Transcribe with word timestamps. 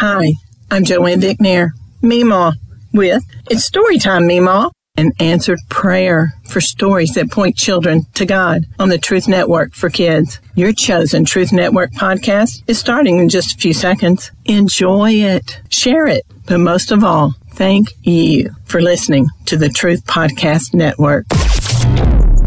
Hi, 0.00 0.32
I'm 0.70 0.84
Joanne 0.84 1.20
Dicknair, 1.20 1.72
Meemaw, 2.02 2.54
with 2.94 3.22
It's 3.50 3.68
Storytime, 3.68 4.24
Meemaw, 4.24 4.70
an 4.96 5.12
answered 5.20 5.58
prayer 5.68 6.32
for 6.48 6.62
stories 6.62 7.12
that 7.12 7.30
point 7.30 7.54
children 7.54 8.06
to 8.14 8.24
God 8.24 8.64
on 8.78 8.88
the 8.88 8.96
Truth 8.96 9.28
Network 9.28 9.74
for 9.74 9.90
Kids. 9.90 10.40
Your 10.54 10.72
chosen 10.72 11.26
Truth 11.26 11.52
Network 11.52 11.90
podcast 11.90 12.62
is 12.66 12.78
starting 12.78 13.18
in 13.18 13.28
just 13.28 13.56
a 13.56 13.58
few 13.58 13.74
seconds. 13.74 14.30
Enjoy 14.46 15.10
it, 15.10 15.60
share 15.68 16.06
it, 16.06 16.24
but 16.46 16.60
most 16.60 16.92
of 16.92 17.04
all, 17.04 17.34
thank 17.50 17.88
you 18.00 18.56
for 18.64 18.80
listening 18.80 19.28
to 19.44 19.58
the 19.58 19.68
Truth 19.68 20.06
Podcast 20.06 20.72
Network. 20.72 21.26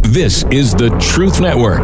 This 0.01 0.43
is 0.49 0.73
the 0.73 0.89
Truth 0.99 1.39
Network. 1.39 1.83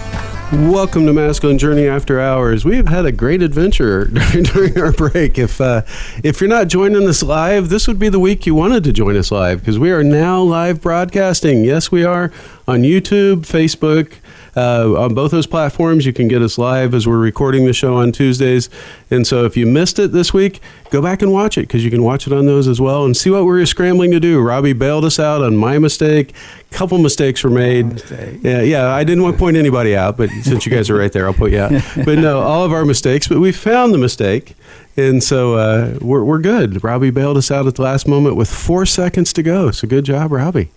Welcome 0.51 1.05
to 1.05 1.13
Masculine 1.13 1.57
Journey 1.57 1.87
After 1.87 2.19
Hours. 2.19 2.65
We've 2.65 2.89
had 2.89 3.05
a 3.05 3.13
great 3.13 3.41
adventure 3.41 4.05
during 4.43 4.77
our 4.77 4.91
break. 4.91 5.39
If 5.39 5.61
uh, 5.61 5.83
if 6.25 6.41
you're 6.41 6.49
not 6.49 6.67
joining 6.67 7.07
us 7.07 7.23
live, 7.23 7.69
this 7.69 7.87
would 7.87 7.97
be 7.97 8.09
the 8.09 8.19
week 8.19 8.45
you 8.45 8.53
wanted 8.53 8.83
to 8.83 8.91
join 8.91 9.15
us 9.15 9.31
live 9.31 9.61
because 9.61 9.79
we 9.79 9.91
are 9.91 10.03
now 10.03 10.41
live 10.41 10.81
broadcasting. 10.81 11.63
Yes, 11.63 11.89
we 11.89 12.03
are 12.03 12.33
on 12.67 12.81
YouTube, 12.81 13.45
Facebook, 13.45 14.15
uh, 14.55 14.93
on 14.97 15.13
both 15.13 15.31
those 15.31 15.47
platforms. 15.47 16.05
You 16.05 16.13
can 16.13 16.27
get 16.27 16.41
us 16.41 16.57
live 16.57 16.93
as 16.93 17.07
we're 17.07 17.17
recording 17.17 17.65
the 17.65 17.73
show 17.73 17.95
on 17.95 18.11
Tuesdays. 18.11 18.69
And 19.09 19.25
so 19.25 19.45
if 19.45 19.55
you 19.55 19.65
missed 19.65 19.99
it 19.99 20.11
this 20.11 20.33
week, 20.33 20.59
go 20.89 21.01
back 21.01 21.21
and 21.21 21.31
watch 21.31 21.57
it 21.57 21.61
because 21.61 21.83
you 21.83 21.91
can 21.91 22.03
watch 22.03 22.27
it 22.27 22.33
on 22.33 22.45
those 22.45 22.67
as 22.67 22.81
well 22.81 23.05
and 23.05 23.15
see 23.15 23.29
what 23.29 23.41
we 23.41 23.45
were 23.45 23.65
scrambling 23.65 24.11
to 24.11 24.19
do. 24.19 24.41
Robbie 24.41 24.73
bailed 24.73 25.05
us 25.05 25.19
out 25.19 25.41
on 25.41 25.55
my 25.55 25.79
mistake. 25.79 26.33
A 26.71 26.75
couple 26.75 26.97
mistakes 26.97 27.43
were 27.43 27.49
made. 27.49 28.03
Yeah, 28.41 28.61
yeah. 28.61 28.87
I 28.89 29.03
didn't 29.03 29.23
want 29.23 29.35
to 29.35 29.39
point 29.39 29.57
anybody 29.57 29.95
out, 29.95 30.17
but 30.17 30.29
since 30.41 30.65
you 30.65 30.71
guys 30.71 30.89
are 30.89 30.97
right 30.97 31.11
there, 31.11 31.27
I'll 31.27 31.33
put 31.33 31.51
you 31.51 31.59
out. 31.59 31.71
But 32.05 32.17
no, 32.17 32.39
all 32.39 32.63
of 32.63 32.71
our 32.71 32.85
mistakes. 32.85 33.27
But 33.27 33.39
we 33.39 33.51
found 33.51 33.93
the 33.93 33.97
mistake. 33.97 34.55
And 34.97 35.23
so 35.23 35.55
uh, 35.55 35.97
we're, 36.01 36.23
we're 36.23 36.39
good. 36.39 36.83
Robbie 36.83 37.11
bailed 37.11 37.37
us 37.37 37.51
out 37.51 37.67
at 37.67 37.75
the 37.75 37.81
last 37.81 38.07
moment 38.07 38.35
with 38.35 38.49
four 38.49 38.85
seconds 38.85 39.31
to 39.33 39.43
go. 39.43 39.71
So 39.71 39.87
good 39.87 40.05
job, 40.05 40.31
Robbie 40.31 40.69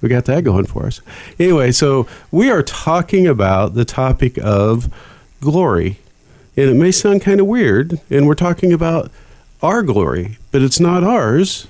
we 0.00 0.08
got 0.08 0.26
that 0.26 0.44
going 0.44 0.66
for 0.66 0.86
us. 0.86 1.00
Anyway, 1.38 1.72
so 1.72 2.06
we 2.30 2.50
are 2.50 2.62
talking 2.62 3.26
about 3.26 3.74
the 3.74 3.84
topic 3.84 4.38
of 4.38 4.92
glory. 5.40 5.98
And 6.56 6.70
it 6.70 6.74
may 6.74 6.90
sound 6.90 7.22
kind 7.22 7.40
of 7.40 7.46
weird, 7.46 8.00
and 8.10 8.26
we're 8.26 8.34
talking 8.34 8.72
about 8.72 9.10
our 9.62 9.82
glory, 9.82 10.38
but 10.50 10.62
it's 10.62 10.80
not 10.80 11.04
ours, 11.04 11.66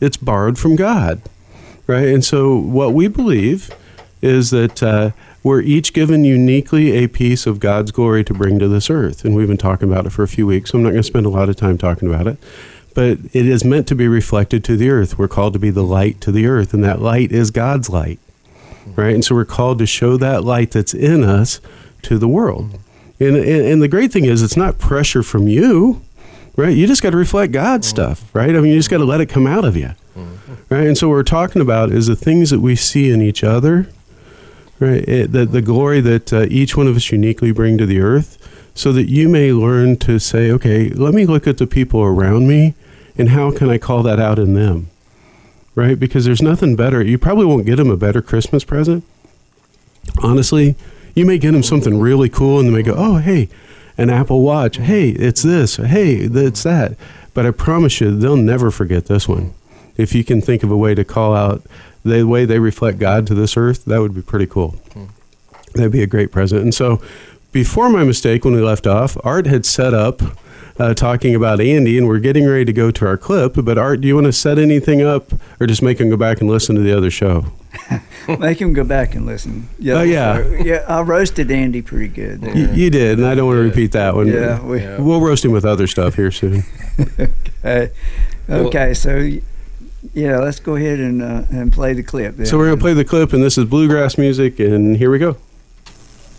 it's 0.00 0.16
borrowed 0.16 0.58
from 0.58 0.76
God. 0.76 1.22
Right? 1.86 2.08
And 2.08 2.24
so 2.24 2.56
what 2.56 2.92
we 2.92 3.08
believe 3.08 3.70
is 4.20 4.50
that 4.50 4.82
uh, 4.82 5.10
we're 5.42 5.60
each 5.60 5.92
given 5.92 6.24
uniquely 6.24 6.92
a 6.92 7.08
piece 7.08 7.46
of 7.46 7.58
God's 7.58 7.90
glory 7.90 8.22
to 8.24 8.34
bring 8.34 8.58
to 8.60 8.68
this 8.68 8.88
earth. 8.88 9.24
And 9.24 9.34
we've 9.34 9.48
been 9.48 9.56
talking 9.56 9.90
about 9.90 10.06
it 10.06 10.10
for 10.10 10.22
a 10.22 10.28
few 10.28 10.46
weeks, 10.46 10.70
so 10.70 10.78
I'm 10.78 10.84
not 10.84 10.90
going 10.90 11.02
to 11.02 11.06
spend 11.06 11.26
a 11.26 11.30
lot 11.30 11.48
of 11.48 11.56
time 11.56 11.78
talking 11.78 12.08
about 12.08 12.28
it 12.28 12.38
but 12.94 13.18
it 13.32 13.46
is 13.46 13.64
meant 13.64 13.86
to 13.88 13.94
be 13.94 14.08
reflected 14.08 14.64
to 14.64 14.76
the 14.76 14.90
earth. 14.90 15.18
We're 15.18 15.28
called 15.28 15.52
to 15.54 15.58
be 15.58 15.70
the 15.70 15.82
light 15.82 16.20
to 16.22 16.32
the 16.32 16.46
earth, 16.46 16.74
and 16.74 16.82
that 16.84 17.00
light 17.00 17.32
is 17.32 17.50
God's 17.50 17.90
light, 17.90 18.18
right? 18.96 19.14
And 19.14 19.24
so 19.24 19.34
we're 19.34 19.44
called 19.44 19.78
to 19.78 19.86
show 19.86 20.16
that 20.16 20.44
light 20.44 20.72
that's 20.72 20.94
in 20.94 21.24
us 21.24 21.60
to 22.02 22.18
the 22.18 22.28
world. 22.28 22.78
And, 23.20 23.36
and, 23.36 23.66
and 23.66 23.82
the 23.82 23.88
great 23.88 24.12
thing 24.12 24.24
is, 24.24 24.42
it's 24.42 24.56
not 24.56 24.78
pressure 24.78 25.22
from 25.22 25.48
you, 25.48 26.02
right? 26.56 26.76
You 26.76 26.86
just 26.86 27.02
got 27.02 27.10
to 27.10 27.16
reflect 27.16 27.52
God's 27.52 27.86
stuff, 27.86 28.34
right? 28.34 28.50
I 28.50 28.60
mean, 28.60 28.72
you 28.72 28.78
just 28.78 28.90
got 28.90 28.98
to 28.98 29.04
let 29.04 29.20
it 29.20 29.26
come 29.26 29.46
out 29.46 29.64
of 29.64 29.76
you, 29.76 29.92
right? 30.68 30.86
And 30.86 30.98
so 30.98 31.08
what 31.08 31.14
we're 31.14 31.22
talking 31.22 31.62
about 31.62 31.90
is 31.90 32.06
the 32.06 32.16
things 32.16 32.50
that 32.50 32.60
we 32.60 32.76
see 32.76 33.10
in 33.10 33.22
each 33.22 33.44
other, 33.44 33.88
right? 34.80 35.06
It, 35.08 35.32
the, 35.32 35.46
the 35.46 35.62
glory 35.62 36.00
that 36.00 36.32
uh, 36.32 36.46
each 36.50 36.76
one 36.76 36.88
of 36.88 36.96
us 36.96 37.10
uniquely 37.12 37.52
bring 37.52 37.78
to 37.78 37.86
the 37.86 38.00
earth 38.00 38.38
so 38.74 38.92
that 38.92 39.08
you 39.08 39.28
may 39.28 39.52
learn 39.52 39.96
to 39.98 40.18
say, 40.18 40.50
okay, 40.50 40.88
let 40.90 41.14
me 41.14 41.26
look 41.26 41.46
at 41.46 41.58
the 41.58 41.66
people 41.66 42.02
around 42.02 42.48
me 42.48 42.74
and 43.16 43.30
how 43.30 43.50
can 43.50 43.70
I 43.70 43.78
call 43.78 44.02
that 44.02 44.20
out 44.20 44.38
in 44.38 44.54
them? 44.54 44.88
Right? 45.74 45.98
Because 45.98 46.24
there's 46.24 46.42
nothing 46.42 46.76
better. 46.76 47.02
You 47.02 47.18
probably 47.18 47.46
won't 47.46 47.66
get 47.66 47.76
them 47.76 47.90
a 47.90 47.96
better 47.96 48.20
Christmas 48.20 48.64
present. 48.64 49.04
Honestly, 50.22 50.76
you 51.14 51.24
may 51.24 51.38
get 51.38 51.52
them 51.52 51.62
something 51.62 51.98
really 51.98 52.28
cool 52.28 52.58
and 52.58 52.68
they 52.68 52.72
may 52.72 52.82
go, 52.82 52.94
oh, 52.96 53.16
hey, 53.16 53.48
an 53.96 54.10
Apple 54.10 54.42
Watch. 54.42 54.76
Hey, 54.78 55.10
it's 55.10 55.42
this. 55.42 55.76
Hey, 55.76 56.14
it's 56.16 56.62
that. 56.62 56.96
But 57.34 57.46
I 57.46 57.50
promise 57.50 58.00
you, 58.00 58.16
they'll 58.16 58.36
never 58.36 58.70
forget 58.70 59.06
this 59.06 59.28
one. 59.28 59.54
If 59.96 60.14
you 60.14 60.24
can 60.24 60.40
think 60.40 60.62
of 60.62 60.70
a 60.70 60.76
way 60.76 60.94
to 60.94 61.04
call 61.04 61.34
out 61.34 61.62
the 62.04 62.24
way 62.24 62.44
they 62.44 62.58
reflect 62.58 62.98
God 62.98 63.26
to 63.28 63.34
this 63.34 63.56
earth, 63.56 63.84
that 63.86 64.00
would 64.00 64.14
be 64.14 64.22
pretty 64.22 64.46
cool. 64.46 64.70
Hmm. 64.92 65.04
That'd 65.74 65.92
be 65.92 66.02
a 66.02 66.06
great 66.06 66.32
present. 66.32 66.62
And 66.62 66.74
so, 66.74 67.00
before 67.52 67.90
my 67.90 68.04
mistake, 68.04 68.44
when 68.44 68.54
we 68.54 68.62
left 68.62 68.86
off, 68.86 69.16
Art 69.24 69.46
had 69.46 69.64
set 69.66 69.94
up 69.94 70.20
uh, 70.82 70.94
talking 70.94 71.34
about 71.34 71.60
Andy, 71.60 71.96
and 71.96 72.08
we're 72.08 72.18
getting 72.18 72.46
ready 72.46 72.64
to 72.64 72.72
go 72.72 72.90
to 72.90 73.06
our 73.06 73.16
clip. 73.16 73.54
But 73.56 73.78
Art, 73.78 74.00
do 74.00 74.08
you 74.08 74.14
want 74.14 74.26
to 74.26 74.32
set 74.32 74.58
anything 74.58 75.00
up, 75.00 75.32
or 75.60 75.66
just 75.66 75.82
make 75.82 76.00
him 76.00 76.10
go 76.10 76.16
back 76.16 76.40
and 76.40 76.50
listen 76.50 76.74
to 76.74 76.82
the 76.82 76.96
other 76.96 77.10
show? 77.10 77.52
make 78.40 78.60
him 78.60 78.72
go 78.72 78.82
back 78.82 79.14
and 79.14 79.24
listen. 79.24 79.68
Yeah, 79.78 79.94
oh 79.94 80.02
yeah, 80.02 80.62
yeah. 80.62 80.84
I 80.88 81.02
roasted 81.02 81.50
Andy 81.50 81.82
pretty 81.82 82.08
good. 82.08 82.42
You, 82.42 82.68
you, 82.72 82.90
did, 82.90 83.18
and 83.18 83.26
I 83.26 83.34
don't 83.34 83.46
want 83.46 83.58
to 83.58 83.62
repeat 83.62 83.92
that 83.92 84.16
one. 84.16 84.26
Yeah, 84.26 84.60
we, 84.62 84.84
will 84.98 85.20
roast 85.20 85.44
him 85.44 85.52
with 85.52 85.64
other 85.64 85.86
stuff 85.86 86.16
here 86.16 86.32
soon. 86.32 86.64
okay, 87.64 87.92
okay. 88.50 88.94
So 88.94 89.30
yeah, 90.14 90.38
let's 90.38 90.58
go 90.58 90.74
ahead 90.74 90.98
and 90.98 91.22
uh, 91.22 91.44
and 91.50 91.72
play 91.72 91.92
the 91.94 92.02
clip. 92.02 92.36
Then. 92.36 92.46
So 92.46 92.58
we're 92.58 92.68
gonna 92.68 92.80
play 92.80 92.94
the 92.94 93.04
clip, 93.04 93.32
and 93.32 93.42
this 93.42 93.56
is 93.56 93.66
bluegrass 93.66 94.18
music, 94.18 94.58
and 94.58 94.96
here 94.96 95.10
we 95.10 95.18
go. 95.18 95.36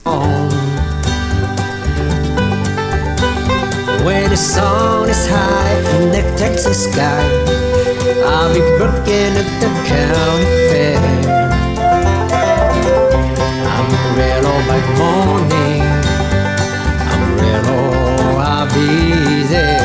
When 0.04 0.73
the 4.34 4.38
sun 4.38 5.08
is 5.08 5.28
high 5.28 5.78
in 5.94 6.10
the 6.10 6.24
Texas 6.36 6.86
sky, 6.86 7.24
I'll 8.26 8.52
be 8.52 8.62
working 8.82 9.32
at 9.42 9.50
the 9.62 9.70
county 9.92 10.46
fair. 10.70 10.98
I'm 13.74 13.90
real 14.18 14.46
all 14.52 14.64
by 14.70 14.82
morning. 14.98 15.82
I'm 17.12 17.26
real 17.42 17.68
all 17.78 17.94
oh, 18.22 18.50
I'll 18.50 18.68
be 18.74 19.44
there. 19.54 19.83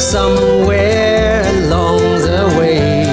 Somewhere 0.00 1.42
along 1.42 2.00
the 2.00 2.56
way. 2.58 3.04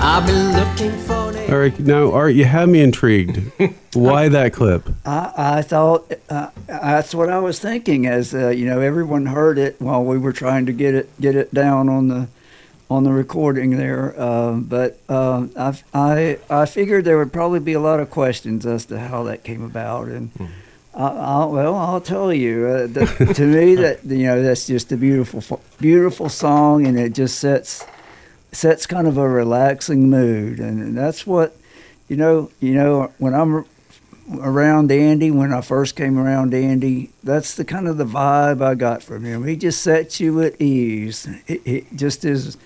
I've 0.00 0.26
been 0.26 0.52
looking 0.52 0.98
for. 1.06 1.16
All 1.52 1.58
right, 1.58 1.78
now 1.78 2.10
Art, 2.10 2.34
you 2.34 2.44
have 2.44 2.68
me 2.68 2.80
intrigued. 2.80 3.40
Why 3.94 4.28
that 4.28 4.52
clip? 4.52 4.88
I, 5.04 5.32
I 5.36 5.62
thought 5.62 6.12
uh, 6.28 6.50
that's 6.66 7.14
what 7.14 7.30
I 7.30 7.38
was 7.38 7.60
thinking. 7.60 8.06
As 8.06 8.34
uh, 8.34 8.48
you 8.48 8.66
know, 8.66 8.80
everyone 8.80 9.26
heard 9.26 9.58
it 9.58 9.80
while 9.80 10.02
we 10.02 10.18
were 10.18 10.32
trying 10.32 10.66
to 10.66 10.72
get 10.72 10.94
it 10.94 11.20
get 11.20 11.36
it 11.36 11.54
down 11.54 11.88
on 11.88 12.08
the 12.08 12.26
on 12.90 13.04
the 13.04 13.12
recording 13.12 13.76
there. 13.76 14.18
Uh, 14.20 14.54
but 14.54 14.98
uh, 15.08 15.46
I, 15.56 15.82
I 15.94 16.38
I 16.50 16.66
figured 16.66 17.04
there 17.04 17.18
would 17.18 17.32
probably 17.32 17.60
be 17.60 17.74
a 17.74 17.80
lot 17.80 18.00
of 18.00 18.10
questions 18.10 18.66
as 18.66 18.84
to 18.86 18.98
how 18.98 19.22
that 19.22 19.44
came 19.44 19.62
about, 19.62 20.08
and 20.08 20.30
hmm. 20.30 20.46
I, 20.96 21.08
I, 21.08 21.44
well, 21.44 21.74
I'll 21.76 22.00
tell 22.00 22.32
you. 22.32 22.66
Uh, 22.66 22.86
the, 22.86 23.32
to 23.34 23.46
me, 23.46 23.74
that 23.76 24.04
you 24.04 24.24
know, 24.24 24.42
that's 24.42 24.66
just 24.66 24.90
a 24.92 24.96
beautiful 24.96 25.60
beautiful 25.78 26.28
song, 26.28 26.86
and 26.86 26.98
it 26.98 27.12
just 27.12 27.38
sets 27.38 27.84
sets 28.52 28.86
kind 28.86 29.06
of 29.06 29.18
a 29.18 29.28
relaxing 29.28 30.08
mood, 30.08 30.58
and 30.58 30.96
that's 30.96 31.26
what 31.26 31.56
you 32.08 32.16
know. 32.16 32.50
You 32.60 32.74
know, 32.74 33.12
when 33.18 33.34
I'm 33.34 33.66
around 34.40 34.90
Andy, 34.90 35.30
when 35.30 35.52
I 35.52 35.60
first 35.60 35.96
came 35.96 36.18
around 36.18 36.54
Andy, 36.54 37.10
that's 37.22 37.54
the 37.54 37.64
kind 37.64 37.86
of 37.86 37.98
the 37.98 38.06
vibe 38.06 38.62
I 38.62 38.74
got 38.74 39.02
from 39.02 39.24
him. 39.24 39.44
He 39.44 39.56
just 39.56 39.82
sets 39.82 40.18
you 40.18 40.40
at 40.42 40.60
ease. 40.60 41.28
It, 41.46 41.60
it 41.66 41.96
just 41.96 42.24
is. 42.24 42.56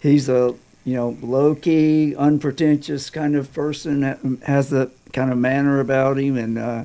He's 0.00 0.28
a 0.28 0.54
you 0.84 0.94
know, 0.94 1.18
low 1.20 1.54
key, 1.54 2.16
unpretentious 2.16 3.10
kind 3.10 3.36
of 3.36 3.52
person 3.52 4.00
that 4.00 4.20
has 4.46 4.70
the 4.70 4.90
kind 5.12 5.30
of 5.30 5.36
manner 5.36 5.80
about 5.80 6.18
him, 6.18 6.38
and 6.38 6.56
uh, 6.56 6.84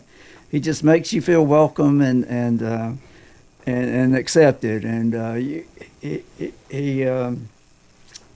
he 0.53 0.59
just 0.59 0.83
makes 0.83 1.11
you 1.11 1.19
feel 1.19 1.43
welcome 1.43 1.99
and 1.99 2.23
and 2.25 2.61
uh, 2.61 2.91
and, 3.65 3.89
and 3.89 4.15
accepted. 4.15 4.85
And 4.85 5.15
uh, 5.15 5.33
he, 5.33 5.63
he, 6.69 7.07
um, 7.07 7.49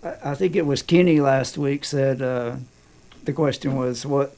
I, 0.03 0.31
I 0.31 0.35
think 0.35 0.55
it 0.55 0.65
was 0.65 0.81
Kenny 0.81 1.21
last 1.21 1.59
week 1.59 1.85
said 1.85 2.23
uh, 2.23 2.55
the 3.23 3.33
question 3.33 3.75
was 3.75 4.03
what 4.03 4.35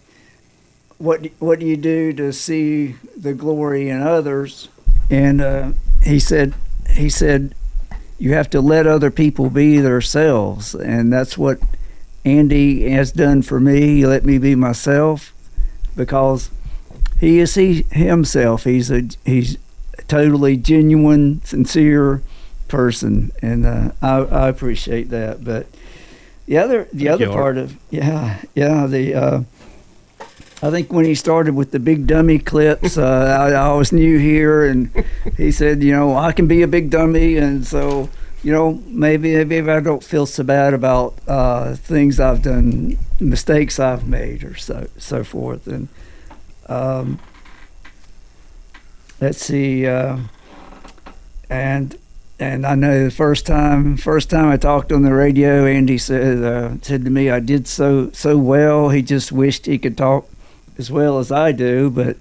what 0.98 1.26
what 1.40 1.62
do 1.62 1.66
you 1.66 1.78
do 1.78 2.12
to 2.12 2.34
see 2.34 2.98
the 3.16 3.34
glory 3.34 3.88
in 3.88 4.02
others? 4.02 4.68
And 5.10 5.40
uh, 5.40 5.72
he 6.04 6.20
said 6.20 6.56
he 6.90 7.08
said 7.08 7.56
you 8.18 8.34
have 8.34 8.50
to 8.50 8.60
let 8.60 8.88
other 8.88 9.10
people 9.10 9.50
be 9.50 9.80
themselves, 9.80 10.76
and 10.76 11.14
that's 11.14 11.38
what 11.38 11.60
Andy 12.26 12.90
has 12.90 13.14
done 13.14 13.42
for 13.42 13.62
me. 13.62 13.80
He 13.80 14.06
let 14.06 14.26
me 14.26 14.38
be 14.38 14.54
myself 14.54 15.34
because 15.96 16.50
he 17.20 17.40
is 17.40 17.56
he 17.56 17.84
himself. 17.92 18.64
He's 18.64 18.90
a 18.90 19.04
he's 19.26 19.58
a 19.98 20.02
totally 20.04 20.58
genuine, 20.58 21.42
sincere 21.44 22.22
person, 22.68 23.32
and 23.42 23.66
uh, 23.66 23.92
I, 24.02 24.18
I 24.18 24.48
appreciate 24.48 25.10
that. 25.10 25.44
But 25.44 25.68
the 26.46 26.58
other 26.58 26.88
the 26.94 27.06
Thank 27.06 27.22
other 27.22 27.32
part 27.32 27.58
of 27.58 27.78
yeah 27.90 28.42
yeah 28.56 28.88
the. 28.88 29.14
Uh, 29.14 29.44
I 30.62 30.72
think 30.72 30.92
when 30.92 31.06
he 31.06 31.16
started 31.16 31.56
with 31.56 31.72
the 31.72 31.80
big 31.80 32.06
dummy 32.06 32.38
clips, 32.38 32.98
uh, 32.98 33.38
I, 33.40 33.52
I 33.52 33.74
was 33.76 33.94
new 33.94 34.18
here, 34.18 34.66
and 34.66 34.92
he 35.38 35.52
said, 35.52 35.82
you 35.82 35.94
know, 35.94 36.18
I 36.18 36.34
can 36.34 36.48
be 36.48 36.62
a 36.64 36.68
big 36.68 36.90
dummy, 36.90 37.38
and 37.38 37.66
so, 37.66 38.10
you 38.44 38.52
know, 38.52 38.74
maybe 38.88 39.44
maybe 39.46 39.72
I 39.72 39.80
don't 39.80 40.04
feel 40.04 40.26
so 40.26 40.44
bad 40.44 40.74
about 40.74 41.16
uh, 41.28 41.76
things 41.76 42.20
I've 42.20 42.42
done, 42.42 42.98
mistakes 43.22 43.80
I've 43.80 44.06
made, 44.06 44.44
or 44.44 44.56
so 44.56 44.90
so 44.98 45.24
forth, 45.24 45.66
and 45.68 45.88
um, 46.70 47.20
let's 49.20 49.44
see, 49.44 49.86
uh, 49.86 50.18
and 51.50 51.98
and 52.40 52.66
I 52.66 52.76
know 52.76 53.04
the 53.04 53.12
first 53.12 53.46
time 53.46 53.98
first 53.98 54.30
time 54.30 54.50
I 54.50 54.58
talked 54.58 54.92
on 54.92 55.02
the 55.02 55.14
radio, 55.14 55.66
Andy 55.66 55.98
said 55.98 56.44
uh, 56.44 56.76
said 56.82 57.04
to 57.04 57.12
me, 57.12 57.30
I 57.30 57.40
did 57.40 57.68
so 57.68 58.12
so 58.12 58.38
well. 58.38 58.90
He 58.90 59.02
just 59.02 59.32
wished 59.32 59.66
he 59.66 59.78
could 59.78 59.98
talk 59.98 60.30
as 60.78 60.90
well 60.90 61.20
as 61.20 61.32
I 61.32 61.52
do, 61.52 61.90
but 61.90 62.16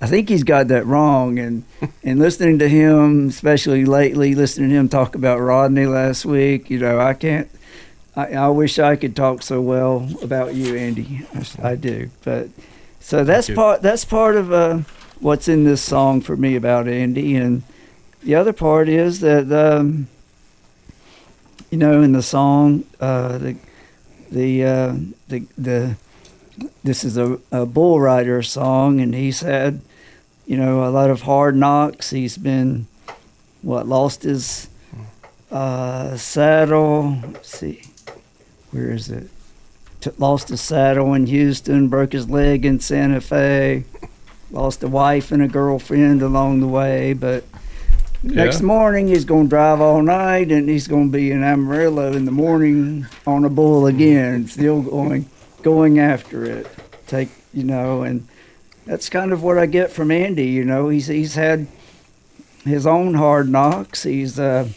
I 0.00 0.06
think 0.06 0.28
he's 0.28 0.44
got 0.44 0.68
that 0.68 0.86
wrong. 0.86 1.38
And 1.38 1.64
and 2.04 2.18
listening 2.18 2.58
to 2.60 2.68
him, 2.68 3.28
especially 3.28 3.84
lately, 3.84 4.34
listening 4.34 4.70
to 4.70 4.76
him 4.76 4.88
talk 4.88 5.14
about 5.14 5.40
Rodney 5.40 5.86
last 5.86 6.24
week, 6.24 6.70
you 6.70 6.78
know, 6.78 7.00
I 7.00 7.14
can't. 7.14 7.48
I, 8.14 8.32
I 8.32 8.48
wish 8.48 8.78
I 8.78 8.96
could 8.96 9.14
talk 9.14 9.42
so 9.42 9.60
well 9.60 10.08
about 10.22 10.54
you, 10.54 10.74
Andy. 10.74 11.26
I, 11.34 11.70
I 11.70 11.74
do, 11.74 12.10
but 12.24 12.48
so 13.06 13.22
that's 13.22 13.48
part. 13.48 13.82
That's 13.82 14.04
part 14.04 14.34
of 14.34 14.52
uh, 14.52 14.80
what's 15.20 15.46
in 15.46 15.62
this 15.62 15.80
song 15.80 16.20
for 16.20 16.36
me 16.36 16.56
about 16.56 16.88
Andy, 16.88 17.36
and 17.36 17.62
the 18.20 18.34
other 18.34 18.52
part 18.52 18.88
is 18.88 19.20
that 19.20 19.52
um, 19.52 20.08
you 21.70 21.78
know 21.78 22.02
in 22.02 22.10
the 22.10 22.22
song 22.22 22.82
uh, 23.00 23.38
the 23.38 23.56
the 24.32 24.64
uh, 24.64 24.96
the 25.28 25.46
the 25.56 25.96
this 26.82 27.04
is 27.04 27.16
a, 27.16 27.38
a 27.52 27.64
bull 27.64 28.00
rider 28.00 28.42
song, 28.42 29.00
and 29.00 29.14
he's 29.14 29.40
had, 29.40 29.82
you 30.44 30.56
know, 30.56 30.84
a 30.84 30.90
lot 30.90 31.08
of 31.08 31.22
hard 31.22 31.54
knocks. 31.54 32.10
He's 32.10 32.36
been, 32.36 32.88
what, 33.62 33.86
lost 33.86 34.24
his 34.24 34.68
uh, 35.52 36.16
saddle. 36.16 37.20
Let's 37.22 37.56
see, 37.56 37.84
where 38.72 38.90
is 38.90 39.10
it? 39.10 39.30
Lost 40.18 40.48
his 40.48 40.60
saddle 40.60 41.14
in 41.14 41.26
Houston, 41.26 41.88
broke 41.88 42.12
his 42.12 42.28
leg 42.28 42.64
in 42.64 42.80
Santa 42.80 43.20
Fe, 43.20 43.84
lost 44.50 44.82
a 44.82 44.88
wife 44.88 45.32
and 45.32 45.42
a 45.42 45.48
girlfriend 45.48 46.22
along 46.22 46.60
the 46.60 46.68
way, 46.68 47.12
but. 47.12 47.44
Next 48.22 48.60
morning, 48.60 49.06
he's 49.06 49.24
going 49.24 49.44
to 49.44 49.50
drive 49.50 49.80
all 49.80 50.02
night, 50.02 50.50
and 50.50 50.68
he's 50.68 50.88
going 50.88 51.12
to 51.12 51.16
be 51.16 51.30
in 51.30 51.44
Amarillo 51.44 52.12
in 52.12 52.24
the 52.24 52.32
morning 52.32 53.06
on 53.24 53.44
a 53.44 53.50
bull 53.50 53.86
again, 53.86 54.48
still 54.48 54.82
going 54.82 55.28
going 55.62 55.98
after 56.00 56.44
it. 56.44 56.66
Take 57.06 57.28
you 57.52 57.62
know, 57.62 58.02
and 58.02 58.26
that's 58.84 59.08
kind 59.08 59.32
of 59.32 59.42
what 59.42 59.58
I 59.58 59.66
get 59.66 59.90
from 59.90 60.10
Andy. 60.10 60.46
You 60.46 60.64
know, 60.64 60.88
he's 60.88 61.06
he's 61.06 61.34
had 61.34 61.66
his 62.64 62.86
own 62.86 63.14
hard 63.14 63.48
knocks. 63.48 64.02
He's 64.02 64.38
uh, 64.38 64.68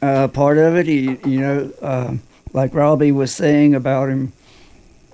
uh, 0.00 0.28
part 0.28 0.58
of 0.58 0.76
it. 0.76 0.86
He 0.86 1.18
you 1.24 1.40
know, 1.40 1.72
uh, 1.80 2.14
like 2.52 2.74
Robbie 2.74 3.12
was 3.12 3.34
saying 3.34 3.74
about 3.74 4.08
him 4.08 4.32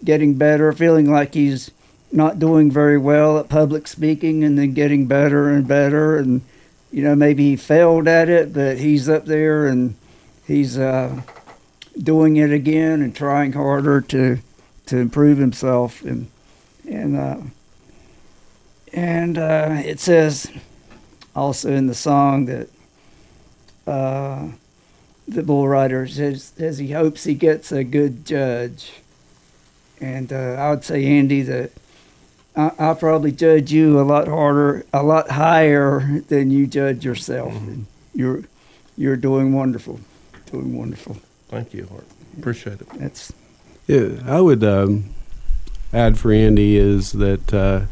getting 0.04 0.34
better, 0.34 0.72
feeling 0.72 1.10
like 1.10 1.34
he's 1.34 1.70
not 2.10 2.38
doing 2.38 2.70
very 2.70 2.98
well 2.98 3.38
at 3.38 3.48
public 3.48 3.86
speaking, 3.86 4.42
and 4.44 4.58
then 4.58 4.72
getting 4.72 5.06
better 5.06 5.48
and 5.50 5.66
better. 5.66 6.16
And 6.16 6.42
you 6.90 7.02
know, 7.02 7.14
maybe 7.14 7.50
he 7.50 7.56
failed 7.56 8.08
at 8.08 8.28
it, 8.28 8.52
but 8.52 8.78
he's 8.78 9.08
up 9.08 9.26
there 9.26 9.66
and 9.66 9.94
he's. 10.46 10.78
Uh, 10.78 11.22
doing 12.02 12.36
it 12.36 12.52
again 12.52 13.02
and 13.02 13.14
trying 13.14 13.52
harder 13.52 14.00
to 14.00 14.38
to 14.86 14.96
improve 14.96 15.38
himself 15.38 16.02
and 16.02 16.28
and 16.88 17.16
uh, 17.16 17.40
and 18.92 19.36
uh, 19.36 19.82
it 19.84 20.00
says 20.00 20.50
also 21.34 21.72
in 21.72 21.86
the 21.86 21.94
song 21.94 22.46
that 22.46 22.68
uh, 23.86 24.48
the 25.28 25.42
bull 25.42 25.68
rider 25.68 26.06
says, 26.06 26.52
says 26.56 26.78
he 26.78 26.92
hopes 26.92 27.24
he 27.24 27.34
gets 27.34 27.70
a 27.70 27.84
good 27.84 28.24
judge 28.24 28.92
and 30.00 30.32
uh, 30.32 30.54
I 30.58 30.70
would 30.70 30.84
say 30.84 31.04
Andy 31.04 31.42
that 31.42 31.72
I, 32.56 32.72
I'll 32.78 32.96
probably 32.96 33.32
judge 33.32 33.72
you 33.72 34.00
a 34.00 34.02
lot 34.02 34.26
harder 34.28 34.84
a 34.92 35.02
lot 35.02 35.30
higher 35.30 36.20
than 36.28 36.50
you 36.50 36.66
judge 36.66 37.04
yourself 37.04 37.52
and 37.54 37.86
you're 38.14 38.44
you're 38.96 39.16
doing 39.16 39.52
wonderful 39.52 40.00
doing 40.50 40.76
wonderful 40.76 41.18
Thank 41.48 41.72
you, 41.72 41.88
Art. 41.92 42.04
Appreciate 42.38 42.80
it. 42.80 42.88
that's 42.94 43.32
Yeah, 43.86 44.20
I 44.26 44.40
would 44.40 44.62
um, 44.62 45.06
add 45.92 46.18
for 46.18 46.30
Andy 46.30 46.76
is 46.76 47.12
that 47.12 47.54
uh, 47.54 47.86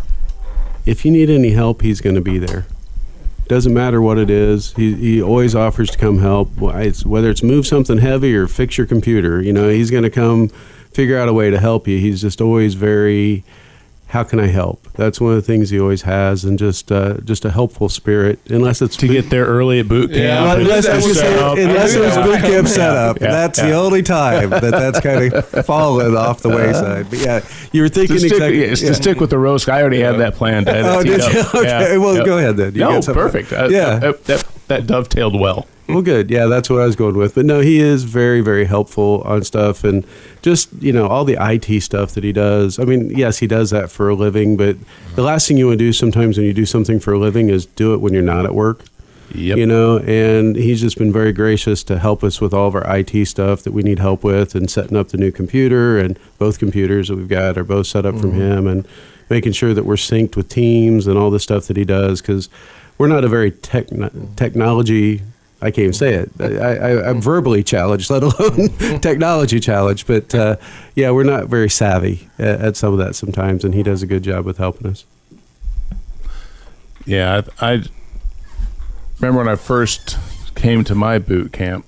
if 0.84 1.04
you 1.04 1.10
need 1.10 1.30
any 1.30 1.50
help, 1.50 1.80
he's 1.80 2.00
going 2.00 2.14
to 2.16 2.20
be 2.20 2.38
there. 2.38 2.66
Doesn't 3.48 3.72
matter 3.72 4.02
what 4.02 4.18
it 4.18 4.28
is. 4.28 4.72
He, 4.74 4.94
he 4.94 5.22
always 5.22 5.54
offers 5.54 5.90
to 5.90 5.98
come 5.98 6.18
help. 6.18 6.50
It's, 6.60 7.06
whether 7.06 7.30
it's 7.30 7.44
move 7.44 7.66
something 7.66 7.98
heavy 7.98 8.34
or 8.34 8.48
fix 8.48 8.76
your 8.76 8.86
computer, 8.86 9.40
you 9.40 9.52
know, 9.52 9.68
he's 9.68 9.90
going 9.90 10.02
to 10.02 10.10
come 10.10 10.48
figure 10.92 11.16
out 11.16 11.28
a 11.28 11.32
way 11.32 11.50
to 11.50 11.60
help 11.60 11.86
you. 11.86 11.98
He's 11.98 12.22
just 12.22 12.40
always 12.40 12.74
very, 12.74 13.44
how 14.08 14.22
can 14.22 14.38
I 14.38 14.46
help? 14.46 14.86
That's 14.92 15.20
one 15.20 15.32
of 15.32 15.36
the 15.36 15.42
things 15.42 15.70
he 15.70 15.80
always 15.80 16.02
has, 16.02 16.44
and 16.44 16.58
just 16.58 16.92
uh, 16.92 17.18
just 17.24 17.44
a 17.44 17.50
helpful 17.50 17.88
spirit. 17.88 18.38
Unless 18.48 18.80
it's 18.80 18.96
to 18.98 19.08
get 19.08 19.30
there 19.30 19.44
early 19.46 19.80
at 19.80 19.88
boot 19.88 20.10
camp. 20.10 20.20
Yeah, 20.22 20.52
and 20.52 20.62
Unless, 20.62 20.86
it's, 20.86 21.18
set 21.18 21.38
up. 21.38 21.58
unless 21.58 21.94
it 21.94 22.00
was 22.00 22.14
boot 22.16 22.40
camp 22.40 22.68
setup, 22.68 23.20
Yeah, 23.20 23.30
that's 23.32 23.58
yeah. 23.58 23.66
the 23.70 23.72
only 23.74 24.02
time 24.02 24.50
that 24.50 24.62
that's 24.70 25.00
kind 25.00 25.32
of 25.34 25.44
fallen 25.66 26.16
off 26.16 26.40
the 26.40 26.50
wayside. 26.50 27.10
But 27.10 27.18
yeah, 27.18 27.44
you 27.72 27.82
were 27.82 27.88
to 27.88 27.94
thinking 27.94 28.18
stick, 28.18 28.32
exactly. 28.32 28.60
yes, 28.60 28.80
yeah. 28.82 28.88
to 28.90 28.94
stick 28.94 29.20
with 29.20 29.30
the 29.30 29.38
roast, 29.38 29.68
I 29.68 29.80
already 29.80 30.00
had 30.00 30.16
that 30.18 30.34
planned. 30.34 30.68
I 30.68 30.76
had 30.76 30.84
Oh, 30.86 31.02
did 31.02 31.20
you? 31.34 31.40
Okay, 31.54 31.92
Yeah, 31.92 31.96
well, 31.98 32.16
yeah. 32.16 32.24
go 32.24 32.38
ahead 32.38 32.56
then. 32.56 32.74
You 32.74 32.80
no, 32.80 33.00
perfect. 33.02 33.52
Uh, 33.52 33.68
Yeah. 33.70 33.86
uh, 34.02 34.12
that, 34.26 34.44
that 34.68 34.86
dovetailed 34.86 35.38
well. 35.38 35.66
Well, 35.88 36.02
good. 36.02 36.30
Yeah, 36.30 36.46
that's 36.46 36.68
what 36.68 36.80
I 36.80 36.86
was 36.86 36.96
going 36.96 37.16
with. 37.16 37.36
But 37.36 37.44
no, 37.44 37.60
he 37.60 37.78
is 37.78 38.04
very, 38.04 38.40
very 38.40 38.64
helpful 38.64 39.22
on 39.24 39.44
stuff 39.44 39.84
and 39.84 40.04
just, 40.42 40.72
you 40.80 40.92
know, 40.92 41.06
all 41.06 41.24
the 41.24 41.36
IT 41.40 41.80
stuff 41.82 42.12
that 42.12 42.24
he 42.24 42.32
does. 42.32 42.78
I 42.78 42.84
mean, 42.84 43.10
yes, 43.10 43.38
he 43.38 43.46
does 43.46 43.70
that 43.70 43.90
for 43.90 44.08
a 44.08 44.14
living, 44.14 44.56
but 44.56 44.76
the 45.14 45.22
last 45.22 45.46
thing 45.46 45.56
you 45.56 45.68
want 45.68 45.78
to 45.78 45.84
do 45.84 45.92
sometimes 45.92 46.36
when 46.36 46.46
you 46.46 46.52
do 46.52 46.66
something 46.66 46.98
for 46.98 47.12
a 47.12 47.18
living 47.18 47.50
is 47.50 47.66
do 47.66 47.94
it 47.94 48.00
when 48.00 48.12
you're 48.12 48.22
not 48.22 48.44
at 48.44 48.54
work. 48.54 48.84
Yep. 49.34 49.58
You 49.58 49.66
know, 49.66 49.98
and 49.98 50.56
he's 50.56 50.80
just 50.80 50.98
been 50.98 51.12
very 51.12 51.32
gracious 51.32 51.82
to 51.84 51.98
help 51.98 52.24
us 52.24 52.40
with 52.40 52.54
all 52.54 52.68
of 52.68 52.74
our 52.74 52.96
IT 52.96 53.26
stuff 53.26 53.62
that 53.62 53.72
we 53.72 53.82
need 53.82 53.98
help 53.98 54.24
with 54.24 54.54
and 54.54 54.70
setting 54.70 54.96
up 54.96 55.08
the 55.08 55.18
new 55.18 55.30
computer. 55.30 55.98
And 55.98 56.18
both 56.38 56.58
computers 56.58 57.08
that 57.08 57.16
we've 57.16 57.28
got 57.28 57.58
are 57.58 57.64
both 57.64 57.86
set 57.86 58.06
up 58.06 58.16
from 58.16 58.32
mm-hmm. 58.32 58.40
him 58.40 58.66
and 58.66 58.88
making 59.28 59.52
sure 59.52 59.74
that 59.74 59.84
we're 59.84 59.96
synced 59.96 60.36
with 60.36 60.48
Teams 60.48 61.06
and 61.06 61.18
all 61.18 61.30
the 61.30 61.40
stuff 61.40 61.66
that 61.66 61.76
he 61.76 61.84
does 61.84 62.20
because 62.20 62.48
we're 62.98 63.08
not 63.08 63.24
a 63.24 63.28
very 63.28 63.50
techn 63.50 64.34
technology. 64.36 65.22
I 65.60 65.70
can't 65.70 65.78
even 65.78 65.92
say 65.94 66.14
it. 66.14 66.30
I, 66.38 66.76
I, 66.76 67.08
I'm 67.10 67.20
verbally 67.20 67.62
challenged, 67.64 68.10
let 68.10 68.22
alone 68.22 68.68
technology 69.00 69.58
challenged. 69.58 70.06
But 70.06 70.34
uh, 70.34 70.56
yeah, 70.94 71.10
we're 71.10 71.24
not 71.24 71.46
very 71.48 71.70
savvy 71.70 72.28
at, 72.38 72.60
at 72.60 72.76
some 72.76 72.92
of 72.92 72.98
that 72.98 73.14
sometimes, 73.16 73.64
and 73.64 73.74
he 73.74 73.82
does 73.82 74.02
a 74.02 74.06
good 74.06 74.22
job 74.22 74.44
with 74.44 74.58
helping 74.58 74.86
us. 74.90 75.04
Yeah, 77.06 77.42
I, 77.60 77.72
I 77.72 77.82
remember 79.20 79.38
when 79.38 79.48
I 79.48 79.56
first 79.56 80.18
came 80.54 80.84
to 80.84 80.94
my 80.94 81.18
boot 81.18 81.52
camp. 81.52 81.86